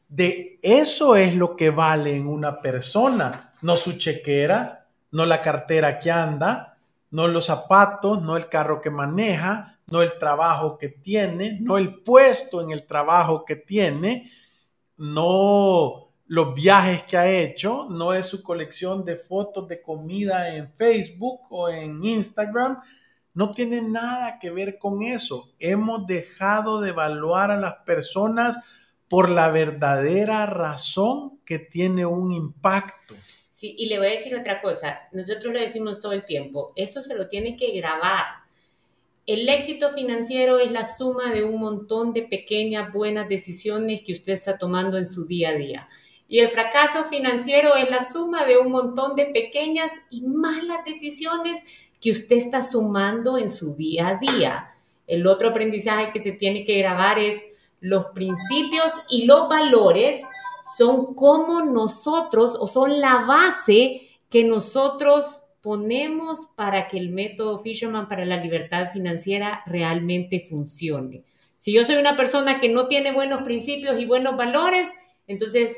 De 0.07 0.59
eso 0.61 1.15
es 1.15 1.35
lo 1.35 1.55
que 1.55 1.71
vale 1.71 2.15
en 2.15 2.27
una 2.27 2.61
persona, 2.61 3.51
no 3.61 3.77
su 3.77 3.93
chequera, 3.93 4.89
no 5.11 5.25
la 5.25 5.41
cartera 5.41 5.97
que 5.99 6.11
anda, 6.11 6.77
no 7.09 7.27
los 7.27 7.45
zapatos, 7.45 8.21
no 8.21 8.37
el 8.37 8.47
carro 8.47 8.81
que 8.81 8.89
maneja, 8.89 9.79
no 9.87 10.01
el 10.01 10.17
trabajo 10.19 10.77
que 10.77 10.89
tiene, 10.89 11.59
no 11.59 11.77
el 11.77 11.95
puesto 11.95 12.61
en 12.61 12.71
el 12.71 12.85
trabajo 12.85 13.43
que 13.43 13.55
tiene, 13.55 14.31
no 14.97 16.10
los 16.31 16.55
viajes 16.55 17.03
que 17.03 17.17
ha 17.17 17.29
hecho, 17.29 17.87
no 17.89 18.13
es 18.13 18.25
su 18.25 18.41
colección 18.41 19.03
de 19.03 19.17
fotos 19.17 19.67
de 19.67 19.81
comida 19.81 20.55
en 20.55 20.69
Facebook 20.69 21.41
o 21.49 21.67
en 21.67 22.01
Instagram, 22.05 22.79
no 23.33 23.51
tiene 23.51 23.81
nada 23.81 24.39
que 24.39 24.49
ver 24.49 24.79
con 24.79 25.01
eso. 25.01 25.51
Hemos 25.59 26.07
dejado 26.07 26.79
de 26.79 26.91
evaluar 26.91 27.51
a 27.51 27.59
las 27.59 27.73
personas 27.85 28.57
por 29.09 29.29
la 29.29 29.49
verdadera 29.49 30.45
razón 30.45 31.41
que 31.43 31.59
tiene 31.59 32.05
un 32.05 32.31
impacto. 32.31 33.13
Sí, 33.49 33.75
y 33.77 33.87
le 33.87 33.97
voy 33.97 34.07
a 34.07 34.11
decir 34.11 34.33
otra 34.33 34.61
cosa, 34.61 35.01
nosotros 35.11 35.53
le 35.53 35.59
decimos 35.59 35.99
todo 35.99 36.13
el 36.13 36.23
tiempo, 36.23 36.71
esto 36.77 37.01
se 37.01 37.13
lo 37.13 37.27
tiene 37.27 37.57
que 37.57 37.73
grabar 37.73 38.25
El 39.25 39.49
éxito 39.49 39.89
financiero 39.89 40.59
es 40.59 40.71
la 40.71 40.85
suma 40.85 41.33
de 41.33 41.43
un 41.43 41.59
montón 41.59 42.13
de 42.13 42.21
pequeñas 42.21 42.93
buenas 42.93 43.27
decisiones 43.27 44.01
que 44.01 44.13
usted 44.13 44.31
está 44.31 44.57
tomando 44.57 44.97
en 44.97 45.05
su 45.05 45.27
día 45.27 45.49
a 45.49 45.55
día. 45.55 45.89
Y 46.31 46.39
el 46.39 46.47
fracaso 46.47 47.03
financiero 47.03 47.75
es 47.75 47.89
la 47.89 48.01
suma 48.01 48.45
de 48.45 48.57
un 48.57 48.71
montón 48.71 49.17
de 49.17 49.25
pequeñas 49.25 49.91
y 50.09 50.21
malas 50.21 50.85
decisiones 50.85 51.61
que 51.99 52.09
usted 52.09 52.37
está 52.37 52.63
sumando 52.63 53.37
en 53.37 53.49
su 53.49 53.75
día 53.75 54.07
a 54.07 54.15
día. 54.15 54.71
El 55.07 55.27
otro 55.27 55.49
aprendizaje 55.49 56.13
que 56.13 56.21
se 56.21 56.31
tiene 56.31 56.63
que 56.63 56.77
grabar 56.77 57.19
es 57.19 57.43
los 57.81 58.05
principios 58.13 58.93
y 59.09 59.25
los 59.25 59.49
valores 59.49 60.21
son 60.77 61.15
como 61.15 61.65
nosotros 61.65 62.55
o 62.57 62.65
son 62.65 63.01
la 63.01 63.25
base 63.25 64.07
que 64.29 64.45
nosotros 64.45 65.43
ponemos 65.59 66.47
para 66.55 66.87
que 66.87 66.97
el 66.97 67.09
método 67.09 67.59
Fisherman 67.59 68.07
para 68.07 68.23
la 68.23 68.37
libertad 68.37 68.87
financiera 68.89 69.63
realmente 69.65 70.39
funcione. 70.39 71.25
Si 71.57 71.73
yo 71.73 71.83
soy 71.83 71.97
una 71.97 72.15
persona 72.15 72.61
que 72.61 72.69
no 72.69 72.87
tiene 72.87 73.11
buenos 73.11 73.43
principios 73.43 73.99
y 73.99 74.05
buenos 74.05 74.37
valores, 74.37 74.87
entonces 75.27 75.77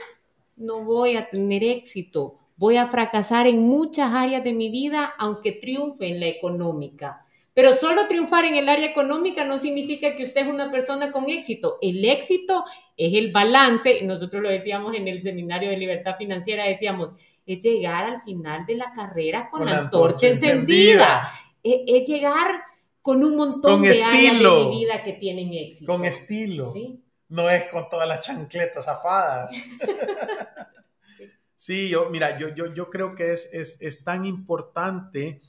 no 0.55 0.83
voy 0.83 1.15
a 1.15 1.29
tener 1.29 1.63
éxito, 1.63 2.39
voy 2.55 2.77
a 2.77 2.87
fracasar 2.87 3.47
en 3.47 3.59
muchas 3.59 4.13
áreas 4.13 4.43
de 4.43 4.53
mi 4.53 4.69
vida, 4.69 5.13
aunque 5.17 5.51
triunfe 5.51 6.07
en 6.07 6.19
la 6.19 6.27
económica. 6.27 7.25
Pero 7.53 7.73
solo 7.73 8.07
triunfar 8.07 8.45
en 8.45 8.55
el 8.55 8.67
área 8.67 8.87
económica 8.87 9.43
no 9.43 9.59
significa 9.59 10.15
que 10.15 10.23
usted 10.23 10.41
es 10.41 10.47
una 10.47 10.71
persona 10.71 11.11
con 11.11 11.29
éxito. 11.29 11.77
El 11.81 12.03
éxito 12.03 12.63
es 12.97 13.13
el 13.13 13.31
balance, 13.31 14.01
nosotros 14.03 14.41
lo 14.41 14.49
decíamos 14.49 14.95
en 14.95 15.07
el 15.07 15.21
seminario 15.21 15.69
de 15.69 15.77
libertad 15.77 16.15
financiera, 16.17 16.65
decíamos, 16.65 17.13
es 17.45 17.63
llegar 17.63 18.05
al 18.05 18.21
final 18.21 18.65
de 18.65 18.75
la 18.75 18.91
carrera 18.91 19.49
con, 19.49 19.65
la 19.65 19.79
antorcha, 19.79 20.29
encendida, 20.29 21.29
Es, 21.61 22.07
llegar 22.07 22.63
con 23.03 23.23
un 23.23 23.35
montón 23.35 23.83
de 23.83 24.01
áreas 24.03 24.39
de 24.39 24.65
mi 24.65 24.79
vida 24.79 25.03
que 25.03 25.13
tienen 25.13 25.53
éxito. 25.53 25.91
Con 25.91 26.05
estilo. 26.05 26.71
¿Sí? 26.71 27.02
No 27.33 27.49
es 27.49 27.63
con 27.71 27.89
todas 27.89 28.07
las 28.07 28.21
chancletas 28.21 28.87
afadas. 28.87 29.49
sí, 31.55 31.89
yo, 31.89 32.07
mira, 32.11 32.37
yo, 32.37 32.49
yo, 32.49 32.71
yo 32.75 32.91
creo 32.91 33.15
que 33.15 33.33
es, 33.33 33.49
es, 33.51 34.03
tan 34.03 34.23
importante 34.23 35.41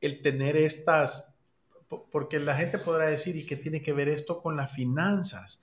el 0.00 0.20
tener 0.22 0.56
estas, 0.56 1.32
porque 2.10 2.40
la 2.40 2.56
gente 2.56 2.78
podrá 2.78 3.06
decir, 3.06 3.36
¿y 3.36 3.46
qué 3.46 3.54
tiene 3.54 3.80
que 3.80 3.92
ver 3.92 4.08
esto 4.08 4.38
con 4.38 4.56
las 4.56 4.72
finanzas? 4.72 5.62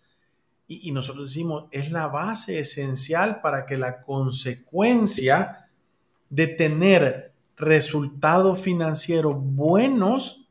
Y, 0.70 0.88
y, 0.88 0.92
nosotros 0.94 1.34
decimos, 1.34 1.66
es 1.72 1.92
la 1.92 2.08
base 2.08 2.58
esencial 2.58 3.42
para 3.42 3.66
que 3.66 3.76
la 3.76 4.04
consecuencia 4.04 5.70
de 6.30 6.48
tener 6.48 7.34
resultados 7.58 8.62
financieros 8.62 9.36
buenos 9.38 10.48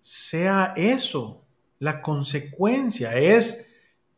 sea 0.00 0.72
eso, 0.74 1.39
la 1.80 2.02
consecuencia 2.02 3.16
es, 3.16 3.68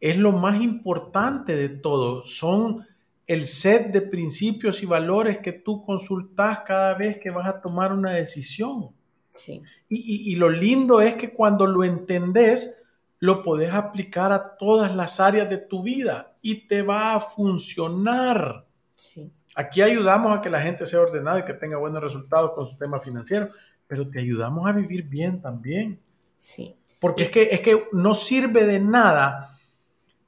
es 0.01 0.18
lo 0.18 0.33
más 0.33 0.61
importante 0.61 1.57
de 1.57 1.68
todo. 1.70 2.25
Son 2.25 2.85
el 3.27 3.46
set 3.46 3.92
de 3.92 4.03
principios 4.03 4.83
y 4.83 4.87
valores 4.87 5.38
que 5.38 5.53
tú 5.53 5.81
consultas 5.81 6.61
cada 6.66 6.92
vez 6.94 7.18
que 7.18 7.31
vas 7.31 7.46
a 7.46 7.61
tomar 7.61 7.92
una 7.92 8.11
decisión. 8.11 8.90
Sí. 9.31 9.62
Y, 9.88 10.35
lo 10.35 10.51
lindo 10.51 11.01
es 11.01 11.14
que 11.14 11.33
cuando 11.33 11.66
lo 11.66 11.85
entendés, 11.85 12.83
lo 13.20 13.42
podés 13.42 13.72
aplicar 13.72 14.33
a 14.33 14.57
todas 14.57 14.94
las 14.94 15.20
áreas 15.20 15.48
de 15.48 15.57
tu 15.57 15.83
vida 15.83 16.35
y 16.42 16.66
te 16.66 16.83
va 16.83 17.14
a 17.14 17.20
funcionar. 17.20 18.66
Sí. 18.90 19.31
Aquí 19.55 19.81
ayudamos 19.81 20.37
a 20.37 20.40
que 20.40 20.51
la 20.51 20.61
gente 20.61 20.85
sea 20.85 21.01
ordenada 21.01 21.38
y 21.38 21.44
que 21.44 21.55
tenga 21.55 21.79
buenos 21.79 22.03
resultados 22.03 22.53
con 22.53 22.66
su 22.66 22.77
tema 22.77 22.98
financiero, 23.01 23.51
pero 23.87 24.07
te 24.09 24.18
ayudamos 24.18 24.68
a 24.68 24.72
vivir 24.72 25.05
bien 25.05 25.40
también. 25.40 25.98
Sí. 26.37 26.77
Porque 27.03 27.25
es 27.25 27.31
que, 27.31 27.43
es 27.51 27.61
que 27.62 27.88
no 27.91 28.15
sirve 28.15 28.65
de 28.65 28.79
nada. 28.79 29.59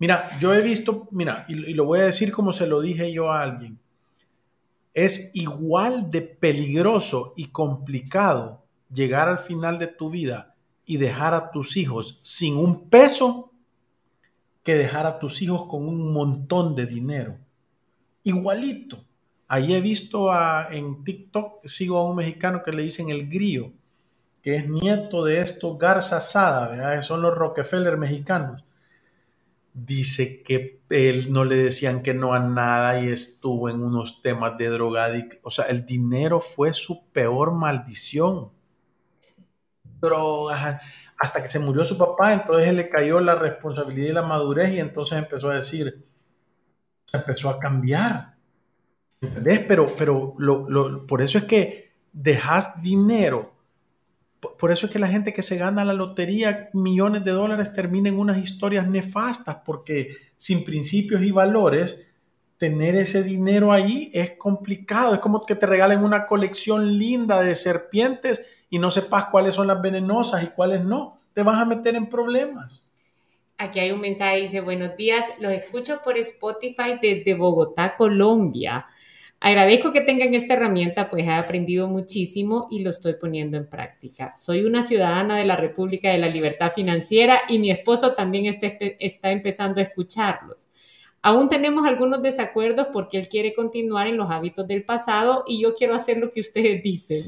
Mira, 0.00 0.36
yo 0.40 0.52
he 0.52 0.60
visto, 0.60 1.06
mira, 1.12 1.44
y, 1.48 1.54
lo 1.72 1.84
voy 1.84 2.00
a 2.00 2.06
decir 2.06 2.32
como 2.32 2.52
se 2.52 2.66
lo 2.66 2.80
dije 2.80 3.12
yo 3.12 3.30
a 3.30 3.42
alguien, 3.42 3.78
es 4.92 5.30
igual 5.34 6.10
de 6.10 6.22
peligroso 6.22 7.32
y 7.36 7.46
complicado 7.50 8.64
llegar 8.92 9.28
al 9.28 9.38
final 9.38 9.78
de 9.78 9.86
tu 9.86 10.10
vida 10.10 10.56
y 10.84 10.96
dejar 10.96 11.32
a 11.32 11.52
tus 11.52 11.76
hijos 11.76 12.18
sin 12.22 12.56
un 12.56 12.90
peso 12.90 13.52
que 14.64 14.74
dejar 14.74 15.06
a 15.06 15.20
tus 15.20 15.42
hijos 15.42 15.66
con 15.66 15.86
un 15.86 16.12
montón 16.12 16.74
de 16.74 16.86
dinero. 16.86 17.38
Igualito. 18.24 19.04
Ahí 19.46 19.74
he 19.74 19.80
visto 19.80 20.32
a, 20.32 20.70
en 20.72 21.04
TikTok, 21.04 21.64
sigo 21.66 21.98
a 21.98 22.10
un 22.10 22.16
mexicano 22.16 22.64
que 22.64 22.72
le 22.72 22.82
dicen 22.82 23.10
el 23.10 23.28
grillo 23.28 23.70
que 24.44 24.56
es 24.56 24.68
nieto 24.68 25.24
de 25.24 25.40
estos 25.40 25.78
Garza 25.78 26.20
Sada, 26.20 26.68
¿verdad? 26.68 27.00
son 27.00 27.22
los 27.22 27.34
Rockefeller 27.34 27.96
mexicanos, 27.96 28.62
dice 29.72 30.42
que 30.42 30.82
él 30.90 31.32
no 31.32 31.46
le 31.46 31.56
decían 31.56 32.02
que 32.02 32.12
no 32.12 32.34
a 32.34 32.40
nada 32.40 33.00
y 33.00 33.08
estuvo 33.08 33.70
en 33.70 33.82
unos 33.82 34.20
temas 34.20 34.58
de 34.58 34.68
drogadicción. 34.68 35.40
O 35.44 35.50
sea, 35.50 35.64
el 35.64 35.86
dinero 35.86 36.40
fue 36.40 36.74
su 36.74 37.06
peor 37.06 37.52
maldición. 37.52 38.50
Drogas. 40.02 40.82
Hasta 41.18 41.42
que 41.42 41.48
se 41.48 41.58
murió 41.58 41.82
su 41.86 41.96
papá, 41.96 42.34
entonces 42.34 42.74
le 42.74 42.90
cayó 42.90 43.20
la 43.20 43.36
responsabilidad 43.36 44.10
y 44.10 44.12
la 44.12 44.22
madurez 44.22 44.74
y 44.74 44.78
entonces 44.78 45.16
empezó 45.16 45.48
a 45.48 45.54
decir, 45.54 46.04
empezó 47.14 47.48
a 47.48 47.58
cambiar. 47.58 48.34
¿Entendés? 49.22 49.60
Pero, 49.60 49.86
pero 49.96 50.36
por 51.08 51.22
eso 51.22 51.38
es 51.38 51.44
que 51.44 51.94
dejas 52.12 52.82
dinero 52.82 53.53
por 54.58 54.72
eso 54.72 54.86
es 54.86 54.92
que 54.92 54.98
la 54.98 55.08
gente 55.08 55.32
que 55.32 55.42
se 55.42 55.56
gana 55.56 55.84
la 55.84 55.92
lotería 55.92 56.70
millones 56.72 57.24
de 57.24 57.32
dólares 57.32 57.72
termina 57.72 58.08
en 58.08 58.18
unas 58.18 58.38
historias 58.38 58.88
nefastas, 58.88 59.58
porque 59.64 60.16
sin 60.36 60.64
principios 60.64 61.22
y 61.22 61.30
valores, 61.30 62.06
tener 62.58 62.96
ese 62.96 63.22
dinero 63.22 63.72
ahí 63.72 64.10
es 64.12 64.32
complicado. 64.38 65.14
Es 65.14 65.20
como 65.20 65.44
que 65.44 65.54
te 65.54 65.66
regalen 65.66 66.02
una 66.02 66.26
colección 66.26 66.98
linda 66.98 67.42
de 67.42 67.54
serpientes 67.54 68.44
y 68.70 68.78
no 68.78 68.90
sepas 68.90 69.26
cuáles 69.26 69.54
son 69.54 69.66
las 69.66 69.82
venenosas 69.82 70.42
y 70.42 70.46
cuáles 70.48 70.84
no. 70.84 71.18
Te 71.32 71.42
vas 71.42 71.60
a 71.60 71.64
meter 71.64 71.94
en 71.94 72.08
problemas. 72.08 72.88
Aquí 73.58 73.78
hay 73.78 73.92
un 73.92 74.00
mensaje, 74.00 74.38
dice, 74.38 74.60
buenos 74.60 74.96
días, 74.96 75.24
los 75.38 75.52
escucho 75.52 76.00
por 76.02 76.18
Spotify 76.18 76.98
desde 77.00 77.34
Bogotá, 77.34 77.94
Colombia. 77.96 78.86
Agradezco 79.44 79.92
que 79.92 80.00
tengan 80.00 80.32
esta 80.32 80.54
herramienta, 80.54 81.10
pues 81.10 81.26
he 81.26 81.30
aprendido 81.30 81.86
muchísimo 81.86 82.66
y 82.70 82.78
lo 82.78 82.88
estoy 82.88 83.16
poniendo 83.20 83.58
en 83.58 83.68
práctica. 83.68 84.34
Soy 84.34 84.64
una 84.64 84.82
ciudadana 84.82 85.36
de 85.36 85.44
la 85.44 85.54
República 85.54 86.08
de 86.08 86.16
la 86.16 86.28
Libertad 86.28 86.72
Financiera 86.72 87.42
y 87.46 87.58
mi 87.58 87.70
esposo 87.70 88.14
también 88.14 88.46
está, 88.46 88.68
está 88.78 89.32
empezando 89.32 89.80
a 89.80 89.82
escucharlos. 89.82 90.70
Aún 91.20 91.50
tenemos 91.50 91.86
algunos 91.86 92.22
desacuerdos 92.22 92.86
porque 92.90 93.18
él 93.18 93.28
quiere 93.28 93.52
continuar 93.52 94.06
en 94.06 94.16
los 94.16 94.30
hábitos 94.30 94.66
del 94.66 94.82
pasado 94.82 95.44
y 95.46 95.60
yo 95.60 95.74
quiero 95.74 95.94
hacer 95.94 96.16
lo 96.16 96.32
que 96.32 96.40
ustedes 96.40 96.82
dicen. 96.82 97.22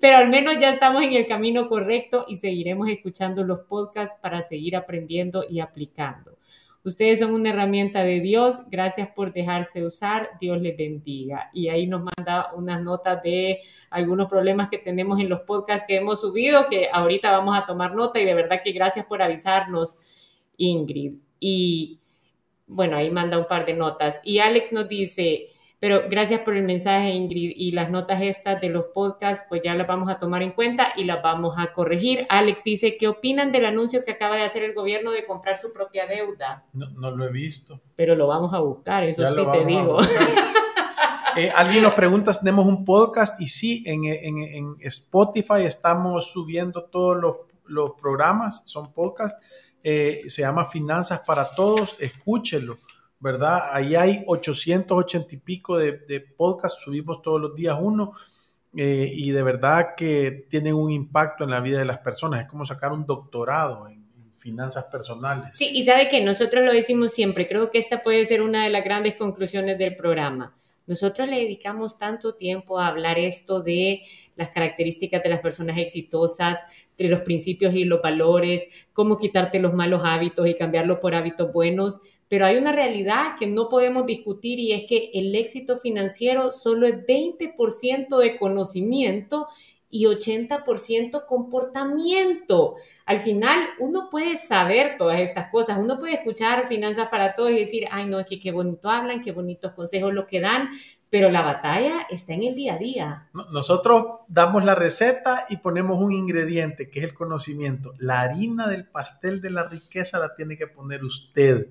Pero 0.00 0.16
al 0.16 0.30
menos 0.30 0.56
ya 0.58 0.70
estamos 0.70 1.02
en 1.02 1.12
el 1.12 1.26
camino 1.26 1.68
correcto 1.68 2.24
y 2.26 2.36
seguiremos 2.36 2.88
escuchando 2.88 3.44
los 3.44 3.60
podcasts 3.68 4.16
para 4.22 4.40
seguir 4.40 4.76
aprendiendo 4.76 5.44
y 5.46 5.60
aplicando. 5.60 6.39
Ustedes 6.82 7.18
son 7.18 7.34
una 7.34 7.50
herramienta 7.50 8.02
de 8.02 8.20
Dios, 8.20 8.56
gracias 8.68 9.08
por 9.14 9.34
dejarse 9.34 9.84
usar, 9.84 10.30
Dios 10.40 10.62
les 10.62 10.76
bendiga. 10.76 11.50
Y 11.52 11.68
ahí 11.68 11.86
nos 11.86 12.02
manda 12.02 12.52
unas 12.54 12.80
notas 12.82 13.22
de 13.22 13.60
algunos 13.90 14.28
problemas 14.30 14.70
que 14.70 14.78
tenemos 14.78 15.20
en 15.20 15.28
los 15.28 15.40
podcasts 15.42 15.84
que 15.86 15.96
hemos 15.96 16.22
subido, 16.22 16.66
que 16.68 16.88
ahorita 16.90 17.30
vamos 17.32 17.56
a 17.58 17.66
tomar 17.66 17.94
nota 17.94 18.18
y 18.18 18.24
de 18.24 18.34
verdad 18.34 18.62
que 18.64 18.72
gracias 18.72 19.04
por 19.04 19.20
avisarnos, 19.20 19.98
Ingrid. 20.56 21.16
Y 21.38 22.00
bueno, 22.66 22.96
ahí 22.96 23.10
manda 23.10 23.38
un 23.38 23.46
par 23.46 23.66
de 23.66 23.74
notas. 23.74 24.18
Y 24.24 24.38
Alex 24.38 24.72
nos 24.72 24.88
dice, 24.88 25.49
pero 25.80 26.02
gracias 26.10 26.40
por 26.40 26.54
el 26.58 26.62
mensaje, 26.62 27.08
Ingrid. 27.08 27.52
Y 27.56 27.72
las 27.72 27.90
notas 27.90 28.20
estas 28.20 28.60
de 28.60 28.68
los 28.68 28.86
podcasts, 28.94 29.46
pues 29.48 29.62
ya 29.64 29.74
las 29.74 29.86
vamos 29.86 30.10
a 30.10 30.18
tomar 30.18 30.42
en 30.42 30.52
cuenta 30.52 30.92
y 30.94 31.04
las 31.04 31.22
vamos 31.22 31.54
a 31.56 31.72
corregir. 31.72 32.26
Alex 32.28 32.62
dice, 32.62 32.98
¿qué 32.98 33.08
opinan 33.08 33.50
del 33.50 33.64
anuncio 33.64 34.02
que 34.04 34.10
acaba 34.10 34.36
de 34.36 34.42
hacer 34.42 34.62
el 34.62 34.74
gobierno 34.74 35.10
de 35.10 35.24
comprar 35.24 35.56
su 35.56 35.72
propia 35.72 36.06
deuda? 36.06 36.66
No, 36.74 36.90
no 36.90 37.10
lo 37.10 37.24
he 37.24 37.32
visto. 37.32 37.80
Pero 37.96 38.14
lo 38.14 38.26
vamos 38.26 38.52
a 38.52 38.60
buscar, 38.60 39.04
eso 39.04 39.26
sí 39.26 39.42
te 39.52 39.64
digo. 39.64 39.98
Eh, 41.36 41.48
alguien 41.54 41.84
nos 41.84 41.94
pregunta 41.94 42.32
tenemos 42.32 42.66
un 42.66 42.84
podcast 42.84 43.40
y 43.40 43.46
sí, 43.46 43.84
en, 43.86 44.04
en, 44.04 44.38
en 44.42 44.76
Spotify 44.80 45.62
estamos 45.64 46.28
subiendo 46.32 46.86
todos 46.86 47.16
los, 47.16 47.36
los 47.66 47.92
programas, 47.92 48.64
son 48.66 48.92
podcasts. 48.92 49.38
Eh, 49.80 50.24
se 50.26 50.42
llama 50.42 50.64
Finanzas 50.64 51.20
para 51.20 51.48
Todos, 51.48 51.94
escúchenlo 52.00 52.78
¿verdad? 53.20 53.68
Ahí 53.70 53.94
hay 53.94 54.24
880 54.26 55.34
y 55.34 55.38
pico 55.38 55.76
de, 55.76 56.20
podcasts, 56.36 56.82
subimos 56.82 57.22
todos 57.22 57.40
los 57.40 57.54
días 57.54 57.76
uno. 57.80 58.14
Eh, 58.76 59.10
y 59.12 59.32
de 59.32 59.42
verdad 59.42 59.94
que 59.96 60.46
tienen 60.48 60.74
un 60.74 60.92
impacto 60.92 61.42
en 61.42 61.50
la 61.50 61.60
vida 61.60 61.80
de 61.80 61.84
las 61.84 61.98
personas. 61.98 62.42
Es 62.42 62.48
como 62.48 62.64
sacar 62.64 62.92
un 62.92 63.04
doctorado 63.04 63.88
en, 63.88 64.00
finanzas 64.40 64.84
personales. 64.86 65.54
Sí, 65.54 65.68
y 65.70 65.84
sabe 65.84 66.08
que 66.08 66.24
nosotros 66.24 66.64
lo 66.64 66.72
decimos 66.72 67.12
siempre, 67.12 67.46
creo 67.46 67.70
que 67.70 67.78
esta 67.78 68.02
puede 68.02 68.24
ser 68.24 68.40
una 68.40 68.64
de 68.64 68.70
las 68.70 68.82
grandes 68.82 69.14
conclusiones 69.16 69.76
del 69.76 69.96
programa. 69.96 70.56
nosotros 70.86 71.28
le 71.28 71.36
dedicamos 71.36 71.98
tanto 71.98 72.34
tiempo 72.34 72.78
a 72.78 72.86
hablar 72.86 73.18
esto 73.18 73.62
de 73.62 74.02
las 74.34 74.48
características 74.48 75.22
de 75.22 75.28
las 75.28 75.40
personas 75.40 75.76
exitosas, 75.76 76.58
de 76.96 77.08
los 77.08 77.20
principios 77.20 77.74
y 77.74 77.84
los 77.84 78.00
valores, 78.00 78.66
cómo 78.94 79.18
quitarte 79.18 79.60
los 79.60 79.74
malos 79.74 80.00
hábitos 80.04 80.48
y 80.48 80.56
cambiarlos 80.56 80.98
por 80.98 81.14
hábitos 81.14 81.52
buenos, 81.52 82.00
pero 82.30 82.46
hay 82.46 82.56
una 82.56 82.70
realidad 82.70 83.34
que 83.36 83.48
no 83.48 83.68
podemos 83.68 84.06
discutir 84.06 84.60
y 84.60 84.70
es 84.72 84.84
que 84.88 85.10
el 85.14 85.34
éxito 85.34 85.78
financiero 85.78 86.52
solo 86.52 86.86
es 86.86 86.94
20% 87.04 88.18
de 88.18 88.36
conocimiento 88.36 89.48
y 89.90 90.04
80% 90.04 91.26
comportamiento. 91.26 92.76
Al 93.04 93.20
final, 93.20 93.58
uno 93.80 94.08
puede 94.12 94.36
saber 94.36 94.96
todas 94.96 95.20
estas 95.20 95.50
cosas, 95.50 95.78
uno 95.80 95.98
puede 95.98 96.14
escuchar 96.14 96.68
finanzas 96.68 97.08
para 97.08 97.34
todos 97.34 97.50
y 97.50 97.58
decir, 97.58 97.86
ay, 97.90 98.06
no, 98.06 98.20
es 98.20 98.26
que 98.26 98.38
qué 98.38 98.52
bonito 98.52 98.88
hablan, 98.88 99.22
qué 99.22 99.32
bonitos 99.32 99.72
consejos 99.72 100.14
lo 100.14 100.28
que 100.28 100.38
dan, 100.38 100.70
pero 101.10 101.28
la 101.28 101.42
batalla 101.42 102.06
está 102.08 102.34
en 102.34 102.44
el 102.44 102.54
día 102.54 102.74
a 102.74 102.78
día. 102.78 103.28
Nosotros 103.52 104.20
damos 104.28 104.64
la 104.64 104.76
receta 104.76 105.44
y 105.48 105.56
ponemos 105.56 105.98
un 105.98 106.12
ingrediente, 106.12 106.88
que 106.88 107.00
es 107.00 107.04
el 107.04 107.14
conocimiento. 107.14 107.94
La 107.98 108.20
harina 108.20 108.68
del 108.68 108.86
pastel 108.86 109.40
de 109.40 109.50
la 109.50 109.64
riqueza 109.64 110.20
la 110.20 110.36
tiene 110.36 110.56
que 110.56 110.68
poner 110.68 111.04
usted. 111.04 111.66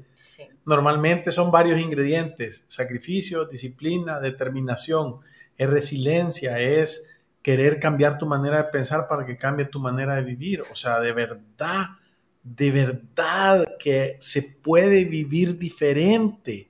Normalmente 0.65 1.31
son 1.31 1.51
varios 1.51 1.79
ingredientes, 1.79 2.65
sacrificio, 2.67 3.45
disciplina, 3.45 4.19
determinación, 4.19 5.21
es 5.57 5.69
resiliencia, 5.69 6.59
es 6.59 7.15
querer 7.41 7.79
cambiar 7.79 8.17
tu 8.17 8.25
manera 8.25 8.57
de 8.57 8.69
pensar 8.69 9.07
para 9.07 9.25
que 9.25 9.37
cambie 9.37 9.65
tu 9.65 9.79
manera 9.79 10.15
de 10.15 10.23
vivir. 10.23 10.63
O 10.69 10.75
sea, 10.75 10.99
de 10.99 11.13
verdad, 11.13 11.87
de 12.43 12.71
verdad 12.71 13.77
que 13.79 14.17
se 14.19 14.41
puede 14.61 15.05
vivir 15.05 15.57
diferente. 15.57 16.68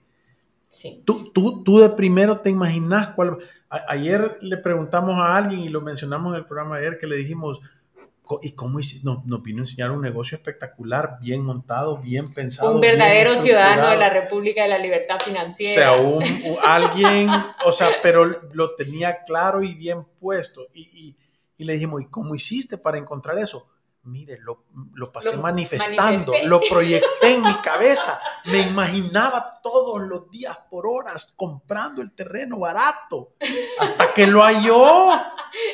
Sí. 0.80 1.04
Tú, 1.06 1.30
tú, 1.34 1.62
tú 1.62 1.80
de 1.80 1.90
primero 1.90 2.40
te 2.40 2.50
imaginas 2.50 3.10
cuál... 3.10 3.38
ayer 3.70 4.38
le 4.40 4.56
preguntamos 4.56 5.18
a 5.18 5.36
alguien 5.36 5.60
y 5.60 5.68
lo 5.68 5.82
mencionamos 5.82 6.32
en 6.32 6.40
el 6.40 6.46
programa 6.46 6.78
de 6.78 6.88
ayer 6.88 7.00
que 7.00 7.08
le 7.08 7.18
dijimos, 7.18 7.60
¿Y 8.42 8.52
cómo 8.52 8.80
nos, 8.80 9.26
nos, 9.26 9.44
vino 9.44 9.58
a 9.58 9.64
enseñar 9.64 9.92
un 9.92 10.02
negocio 10.02 10.38
espectacular, 10.38 11.18
bien 11.20 11.42
montado, 11.42 11.98
bien 11.98 12.32
pensado? 12.32 12.76
Un 12.76 12.80
verdadero 12.80 13.36
ciudadano 13.36 13.90
de 13.90 13.98
la 13.98 14.10
República 14.10 14.62
de 14.62 14.70
la 14.70 14.78
Libertad 14.78 15.20
Financiera. 15.20 15.94
O 15.94 16.22
sea, 16.22 16.48
un, 16.48 16.58
alguien, 16.64 17.28
o 17.66 17.72
sea, 17.74 17.90
pero 18.04 18.26
lo 18.54 18.76
tenía 18.76 19.24
claro 19.24 19.64
y 19.64 19.74
bien 19.74 20.06
puesto. 20.20 20.68
Y, 20.74 20.82
y, 20.94 21.18
y 21.58 21.66
le 21.66 21.74
dijimos, 21.74 22.04
¿y 22.04 22.06
cómo 22.06 22.36
hiciste 22.36 22.78
para 22.78 22.98
encontrar 22.98 23.38
eso? 23.40 23.68
Mire, 24.04 24.40
lo, 24.40 24.66
lo 24.94 25.12
pasé 25.12 25.36
manifestando, 25.38 26.34
lo 26.44 26.62
proyecté 26.62 27.34
en 27.34 27.42
mi 27.44 27.56
cabeza, 27.64 28.20
me 28.46 28.62
imaginaba 28.62 29.60
todos 29.62 30.02
los 30.02 30.30
días 30.30 30.58
por 30.70 30.88
horas 30.88 31.34
comprando 31.36 32.02
el 32.02 32.14
terreno 32.14 32.60
barato, 32.60 33.34
hasta 33.80 34.14
que 34.14 34.28
lo 34.28 34.44
halló. 34.44 35.12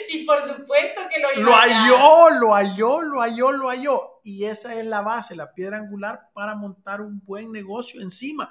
Y 0.10 0.24
por 0.26 0.42
supuesto 0.42 1.02
que 1.10 1.20
lo, 1.20 1.44
lo 1.44 1.54
halló, 1.54 2.30
lo 2.30 2.54
halló, 2.54 3.02
lo 3.02 3.20
halló, 3.20 3.52
lo 3.52 3.68
halló. 3.68 4.22
Y 4.24 4.46
esa 4.46 4.74
es 4.76 4.86
la 4.86 5.02
base, 5.02 5.36
la 5.36 5.54
piedra 5.54 5.78
angular 5.78 6.30
para 6.34 6.56
montar 6.56 7.02
un 7.02 7.22
buen 7.26 7.52
negocio 7.52 8.02
encima. 8.02 8.50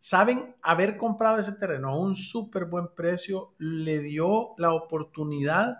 Saben, 0.00 0.54
haber 0.60 0.98
comprado 0.98 1.40
ese 1.40 1.52
terreno 1.52 1.88
a 1.88 1.96
un 1.96 2.14
súper 2.14 2.66
buen 2.66 2.88
precio 2.94 3.54
le 3.56 4.00
dio 4.00 4.54
la 4.58 4.74
oportunidad 4.74 5.78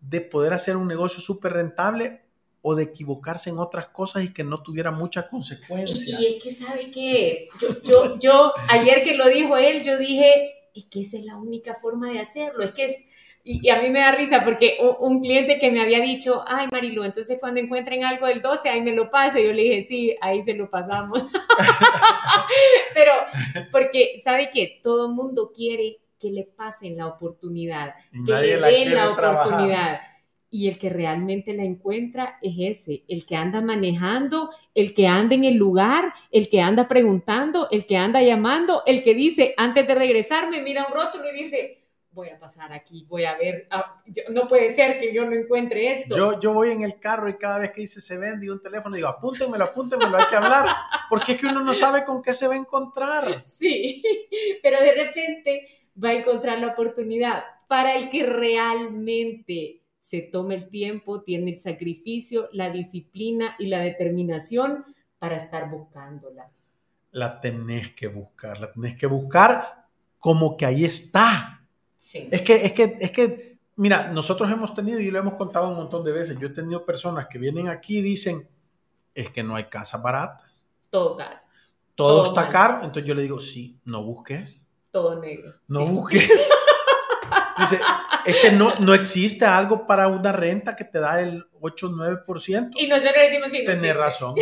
de 0.00 0.22
poder 0.22 0.54
hacer 0.54 0.76
un 0.76 0.88
negocio 0.88 1.20
súper 1.20 1.52
rentable 1.52 2.27
o 2.68 2.74
de 2.74 2.84
equivocarse 2.84 3.48
en 3.48 3.58
otras 3.58 3.88
cosas 3.88 4.24
y 4.24 4.32
que 4.32 4.44
no 4.44 4.62
tuviera 4.62 4.90
mucha 4.90 5.26
consecuencia. 5.26 6.20
Y, 6.20 6.26
es 6.26 6.42
que 6.42 6.50
sabe 6.50 6.90
qué 6.90 7.30
es. 7.30 7.48
Yo, 7.58 7.80
yo, 7.82 8.18
yo, 8.18 8.52
ayer 8.68 9.02
que 9.02 9.16
lo 9.16 9.26
dijo 9.26 9.56
él, 9.56 9.82
yo 9.82 9.96
dije, 9.96 10.68
es 10.74 10.84
que 10.84 11.00
esa 11.00 11.16
es 11.16 11.24
la 11.24 11.36
única 11.38 11.74
forma 11.74 12.10
de 12.10 12.20
hacerlo. 12.20 12.62
Es 12.62 12.72
que 12.72 12.84
es, 12.84 12.98
y, 13.42 13.70
a 13.70 13.80
mí 13.80 13.88
me 13.88 14.00
da 14.00 14.12
risa 14.12 14.44
porque 14.44 14.76
un, 15.00 15.20
cliente 15.22 15.58
que 15.58 15.70
me 15.70 15.80
había 15.80 16.00
dicho, 16.00 16.44
ay 16.46 16.66
Marilu, 16.70 17.04
entonces 17.04 17.38
cuando 17.40 17.58
encuentren 17.58 18.04
algo 18.04 18.26
del 18.26 18.42
12, 18.42 18.68
ahí 18.68 18.82
me 18.82 18.92
lo 18.92 19.10
paso. 19.10 19.38
Yo 19.38 19.54
le 19.54 19.62
dije, 19.62 19.84
sí, 19.88 20.16
ahí 20.20 20.42
se 20.42 20.52
lo 20.52 20.68
pasamos. 20.68 21.22
Pero 22.94 23.12
porque 23.72 24.20
sabe 24.22 24.50
que 24.50 24.78
todo 24.82 25.08
mundo 25.08 25.52
quiere 25.56 26.00
que 26.20 26.30
le 26.30 26.44
pasen 26.44 26.98
la 26.98 27.06
oportunidad, 27.06 27.94
que 28.26 28.32
le 28.32 28.58
den 28.58 28.94
la 28.94 29.08
oportunidad 29.08 30.00
y 30.50 30.68
el 30.68 30.78
que 30.78 30.88
realmente 30.90 31.52
la 31.52 31.64
encuentra 31.64 32.38
es 32.42 32.54
ese, 32.58 33.04
el 33.08 33.26
que 33.26 33.36
anda 33.36 33.60
manejando, 33.60 34.50
el 34.74 34.94
que 34.94 35.06
anda 35.06 35.34
en 35.34 35.44
el 35.44 35.56
lugar, 35.56 36.12
el 36.30 36.48
que 36.48 36.60
anda 36.60 36.88
preguntando, 36.88 37.68
el 37.70 37.86
que 37.86 37.96
anda 37.96 38.22
llamando, 38.22 38.82
el 38.86 39.02
que 39.02 39.14
dice, 39.14 39.54
antes 39.56 39.86
de 39.86 39.94
regresarme, 39.94 40.62
mira 40.62 40.86
un 40.86 40.94
rótulo 40.94 41.30
y 41.30 41.34
dice, 41.34 41.78
voy 42.18 42.30
a 42.30 42.38
pasar 42.38 42.72
aquí, 42.72 43.06
voy 43.08 43.24
a 43.24 43.36
ver, 43.36 43.68
ah, 43.70 44.02
no 44.30 44.48
puede 44.48 44.74
ser 44.74 44.98
que 44.98 45.14
yo 45.14 45.24
no 45.24 45.36
encuentre 45.36 45.92
esto. 45.92 46.16
Yo, 46.16 46.40
yo 46.40 46.52
voy 46.52 46.70
en 46.70 46.82
el 46.82 46.98
carro 46.98 47.28
y 47.28 47.36
cada 47.36 47.58
vez 47.58 47.70
que 47.70 47.82
dice 47.82 48.00
se 48.00 48.16
vende 48.18 48.46
y 48.46 48.48
un 48.48 48.62
teléfono 48.62 48.96
digo, 48.96 49.08
apúntenmelo, 49.08 49.64
apúntenmelo, 49.64 50.16
hay 50.16 50.26
que 50.26 50.36
hablar, 50.36 50.66
porque 51.10 51.32
es 51.32 51.40
que 51.40 51.46
uno 51.46 51.62
no 51.62 51.74
sabe 51.74 52.04
con 52.04 52.22
qué 52.22 52.34
se 52.34 52.48
va 52.48 52.54
a 52.54 52.58
encontrar. 52.58 53.44
Sí, 53.46 54.02
pero 54.62 54.80
de 54.82 54.92
repente 54.94 55.68
va 56.02 56.10
a 56.10 56.14
encontrar 56.14 56.58
la 56.58 56.68
oportunidad 56.68 57.44
para 57.68 57.94
el 57.94 58.08
que 58.10 58.24
realmente 58.24 59.77
se 60.08 60.22
tome 60.22 60.54
el 60.54 60.70
tiempo, 60.70 61.20
tiene 61.20 61.50
el 61.50 61.58
sacrificio, 61.58 62.48
la 62.52 62.70
disciplina 62.70 63.56
y 63.58 63.66
la 63.66 63.80
determinación 63.80 64.86
para 65.18 65.36
estar 65.36 65.68
buscándola. 65.70 66.50
La 67.10 67.38
tenés 67.42 67.94
que 67.94 68.06
buscar, 68.08 68.58
la 68.58 68.72
tenés 68.72 68.96
que 68.96 69.06
buscar 69.06 69.84
como 70.18 70.56
que 70.56 70.64
ahí 70.64 70.86
está. 70.86 71.62
Es 72.10 72.40
que, 72.40 72.64
es 72.64 72.72
que, 72.72 72.96
es 72.98 73.10
que, 73.10 73.58
mira, 73.76 74.10
nosotros 74.10 74.50
hemos 74.50 74.72
tenido, 74.74 74.98
y 74.98 75.10
lo 75.10 75.18
hemos 75.18 75.34
contado 75.34 75.68
un 75.68 75.76
montón 75.76 76.02
de 76.06 76.12
veces, 76.12 76.38
yo 76.40 76.46
he 76.46 76.52
tenido 76.52 76.86
personas 76.86 77.26
que 77.26 77.38
vienen 77.38 77.68
aquí 77.68 77.98
y 77.98 78.02
dicen, 78.02 78.48
es 79.14 79.28
que 79.28 79.42
no 79.42 79.56
hay 79.56 79.64
casas 79.64 80.02
baratas. 80.02 80.64
Todo 80.88 81.16
caro. 81.16 81.36
Todo, 81.94 82.24
está 82.24 82.48
caro. 82.48 82.76
Entonces 82.76 83.04
yo 83.04 83.14
le 83.14 83.20
digo, 83.20 83.42
sí, 83.42 83.78
no 83.84 84.02
busques. 84.02 84.66
Todo 84.90 85.20
negro. 85.20 85.52
No 85.68 85.84
busques. 85.84 86.30
Dice, 87.58 87.80
es 88.28 88.36
que 88.42 88.52
no, 88.52 88.74
no 88.80 88.94
existe 88.94 89.44
algo 89.44 89.86
para 89.86 90.08
una 90.08 90.32
renta 90.32 90.76
que 90.76 90.84
te 90.84 90.98
da 90.98 91.20
el 91.20 91.46
8 91.60 91.86
o 91.86 91.90
9%. 91.90 92.70
Y 92.76 92.86
nosotros 92.86 93.14
decimos, 93.16 93.50
sí, 93.50 93.62
no 93.62 93.72
Tienes 93.72 93.96
razón, 93.96 94.34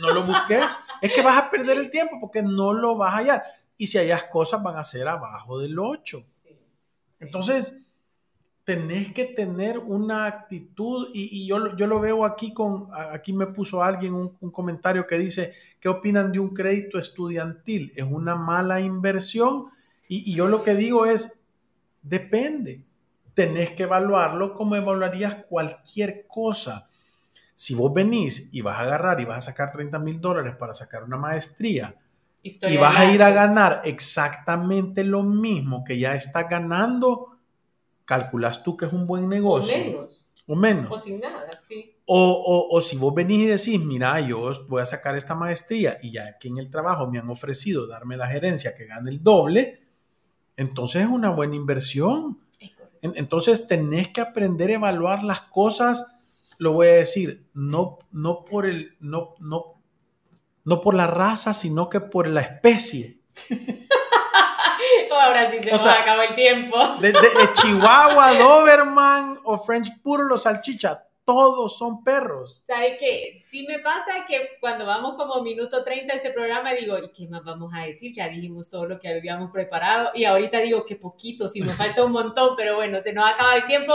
no, 0.00 0.08
no 0.08 0.14
lo 0.14 0.26
busques. 0.26 0.62
Es 1.00 1.12
que 1.12 1.22
vas 1.22 1.36
a 1.36 1.50
perder 1.50 1.78
el 1.78 1.90
tiempo 1.90 2.18
porque 2.20 2.42
no 2.42 2.72
lo 2.72 2.96
vas 2.96 3.14
a 3.14 3.16
hallar. 3.16 3.42
Y 3.76 3.88
si 3.88 3.98
hallas 3.98 4.24
cosas, 4.24 4.62
van 4.62 4.76
a 4.76 4.84
ser 4.84 5.08
abajo 5.08 5.58
del 5.58 5.78
8. 5.78 6.24
Entonces, 7.20 7.80
tenés 8.64 9.12
que 9.12 9.24
tener 9.24 9.78
una 9.78 10.26
actitud, 10.26 11.08
y, 11.12 11.46
yo, 11.46 11.76
yo, 11.76 11.86
lo 11.86 11.98
veo 11.98 12.24
aquí 12.24 12.54
con, 12.54 12.86
aquí 12.92 13.32
me 13.32 13.48
puso 13.48 13.82
alguien 13.82 14.14
un, 14.14 14.36
un, 14.40 14.50
comentario 14.52 15.06
que 15.06 15.18
dice, 15.18 15.54
¿qué 15.80 15.88
opinan 15.88 16.30
de 16.30 16.38
un 16.38 16.54
crédito 16.54 16.98
estudiantil? 16.98 17.92
¿Es 17.96 18.04
una 18.04 18.36
mala 18.36 18.80
inversión? 18.80 19.66
Y, 20.08 20.30
y 20.30 20.34
yo 20.34 20.46
lo 20.46 20.62
que 20.62 20.74
digo 20.74 21.06
es, 21.06 21.40
Depende. 22.02 22.82
Tenés 23.34 23.70
que 23.70 23.84
evaluarlo 23.84 24.54
como 24.54 24.76
evaluarías 24.76 25.44
cualquier 25.48 26.26
cosa. 26.26 26.88
Si 27.54 27.74
vos 27.74 27.92
venís 27.92 28.52
y 28.52 28.60
vas 28.60 28.78
a 28.78 28.82
agarrar 28.82 29.20
y 29.20 29.24
vas 29.24 29.38
a 29.38 29.50
sacar 29.52 29.72
30 29.72 29.98
mil 29.98 30.20
dólares 30.20 30.54
para 30.56 30.74
sacar 30.74 31.04
una 31.04 31.16
maestría 31.16 31.96
y 32.42 32.76
vas 32.76 32.98
a 32.98 33.04
ir 33.12 33.22
a 33.22 33.30
ganar 33.30 33.82
exactamente 33.84 35.04
lo 35.04 35.22
mismo 35.22 35.84
que 35.84 35.98
ya 35.98 36.14
estás 36.16 36.48
ganando, 36.48 37.38
calculas 38.04 38.64
tú 38.64 38.76
que 38.76 38.86
es 38.86 38.92
un 38.92 39.06
buen 39.06 39.28
negocio. 39.28 39.76
O 39.76 39.78
menos. 39.78 40.26
O 40.46 40.56
menos. 40.56 40.90
O 40.90 40.98
sin 40.98 41.20
nada, 41.20 41.58
sí. 41.68 41.96
O, 42.04 42.68
o, 42.70 42.80
si 42.80 42.96
vos 42.96 43.14
venís 43.14 43.42
y 43.42 43.46
decís, 43.46 43.86
mira, 43.86 44.18
yo 44.20 44.52
voy 44.68 44.82
a 44.82 44.86
sacar 44.86 45.16
esta 45.16 45.36
maestría 45.36 45.96
y 46.02 46.10
ya 46.10 46.26
aquí 46.26 46.48
en 46.48 46.58
el 46.58 46.68
trabajo 46.68 47.08
me 47.08 47.20
han 47.20 47.30
ofrecido 47.30 47.86
darme 47.86 48.16
la 48.16 48.26
gerencia 48.26 48.74
que 48.74 48.86
gane 48.86 49.08
el 49.08 49.22
doble, 49.22 49.80
entonces 50.56 51.02
es 51.02 51.08
una 51.08 51.30
buena 51.30 51.54
inversión. 51.54 52.40
Entonces 53.02 53.66
tenés 53.66 54.08
que 54.08 54.20
aprender 54.20 54.70
a 54.70 54.74
evaluar 54.74 55.24
las 55.24 55.42
cosas, 55.42 56.06
lo 56.58 56.72
voy 56.72 56.86
a 56.86 56.92
decir, 56.92 57.48
no, 57.52 57.98
no, 58.12 58.44
por, 58.44 58.66
el, 58.66 58.96
no, 59.00 59.34
no, 59.40 59.82
no 60.64 60.80
por 60.80 60.94
la 60.94 61.08
raza, 61.08 61.52
sino 61.52 61.88
que 61.88 62.00
por 62.00 62.28
la 62.28 62.40
especie. 62.40 63.20
Ahora 65.22 65.50
sí 65.50 65.58
se 65.62 65.70
nos 65.70 65.86
acabó 65.86 66.22
el 66.22 66.34
tiempo. 66.34 66.76
De, 67.00 67.14
Chihuahua, 67.54 68.34
Doberman 68.38 69.38
o 69.44 69.58
French 69.58 69.88
Puro, 70.02 70.24
los 70.24 70.42
salchichas, 70.42 70.98
todos 71.24 71.78
son 71.78 72.02
perros. 72.02 72.62
¿Sabe 72.66 72.96
qué? 72.98 73.44
Sí 73.50 73.64
me 73.68 73.78
pasa 73.78 74.24
que 74.26 74.56
cuando 74.60 74.86
vamos 74.86 75.14
como 75.16 75.42
minuto 75.42 75.84
30 75.84 76.12
de 76.12 76.16
este 76.18 76.30
programa 76.30 76.72
digo, 76.72 76.98
¿y 76.98 77.10
qué 77.12 77.28
más 77.28 77.44
vamos 77.44 77.72
a 77.74 77.82
decir? 77.82 78.12
Ya 78.14 78.28
dijimos 78.28 78.68
todo 78.68 78.86
lo 78.86 78.98
que 78.98 79.08
habíamos 79.08 79.50
preparado 79.50 80.10
y 80.14 80.24
ahorita 80.24 80.58
digo 80.58 80.84
que 80.84 80.96
poquito, 80.96 81.48
si 81.48 81.60
nos 81.60 81.76
falta 81.76 82.04
un 82.04 82.12
montón, 82.12 82.56
pero 82.56 82.74
bueno, 82.74 83.00
se 83.00 83.12
nos 83.12 83.28
acaba 83.28 83.54
el 83.54 83.66
tiempo. 83.66 83.94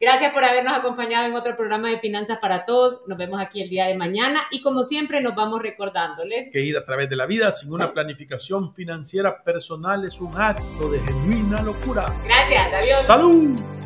Gracias 0.00 0.32
por 0.32 0.44
habernos 0.44 0.78
acompañado 0.78 1.26
en 1.26 1.34
otro 1.34 1.56
programa 1.56 1.90
de 1.90 1.98
Finanzas 1.98 2.38
para 2.40 2.64
Todos. 2.64 3.02
Nos 3.08 3.18
vemos 3.18 3.40
aquí 3.40 3.60
el 3.60 3.68
día 3.68 3.86
de 3.86 3.96
mañana 3.96 4.42
y 4.52 4.60
como 4.62 4.84
siempre 4.84 5.20
nos 5.20 5.34
vamos 5.34 5.60
recordándoles 5.60 6.52
que 6.52 6.60
ir 6.60 6.76
a 6.76 6.84
través 6.84 7.10
de 7.10 7.16
la 7.16 7.26
vida 7.26 7.50
sin 7.50 7.72
una 7.72 7.92
planificación 7.92 8.72
financiera 8.72 9.42
personal 9.42 10.04
es 10.04 10.20
un 10.20 10.40
acto 10.40 10.88
de 10.88 11.00
genuina 11.00 11.60
locura. 11.62 12.06
Gracias, 12.24 12.72
adiós. 12.72 13.02
Salud. 13.04 13.77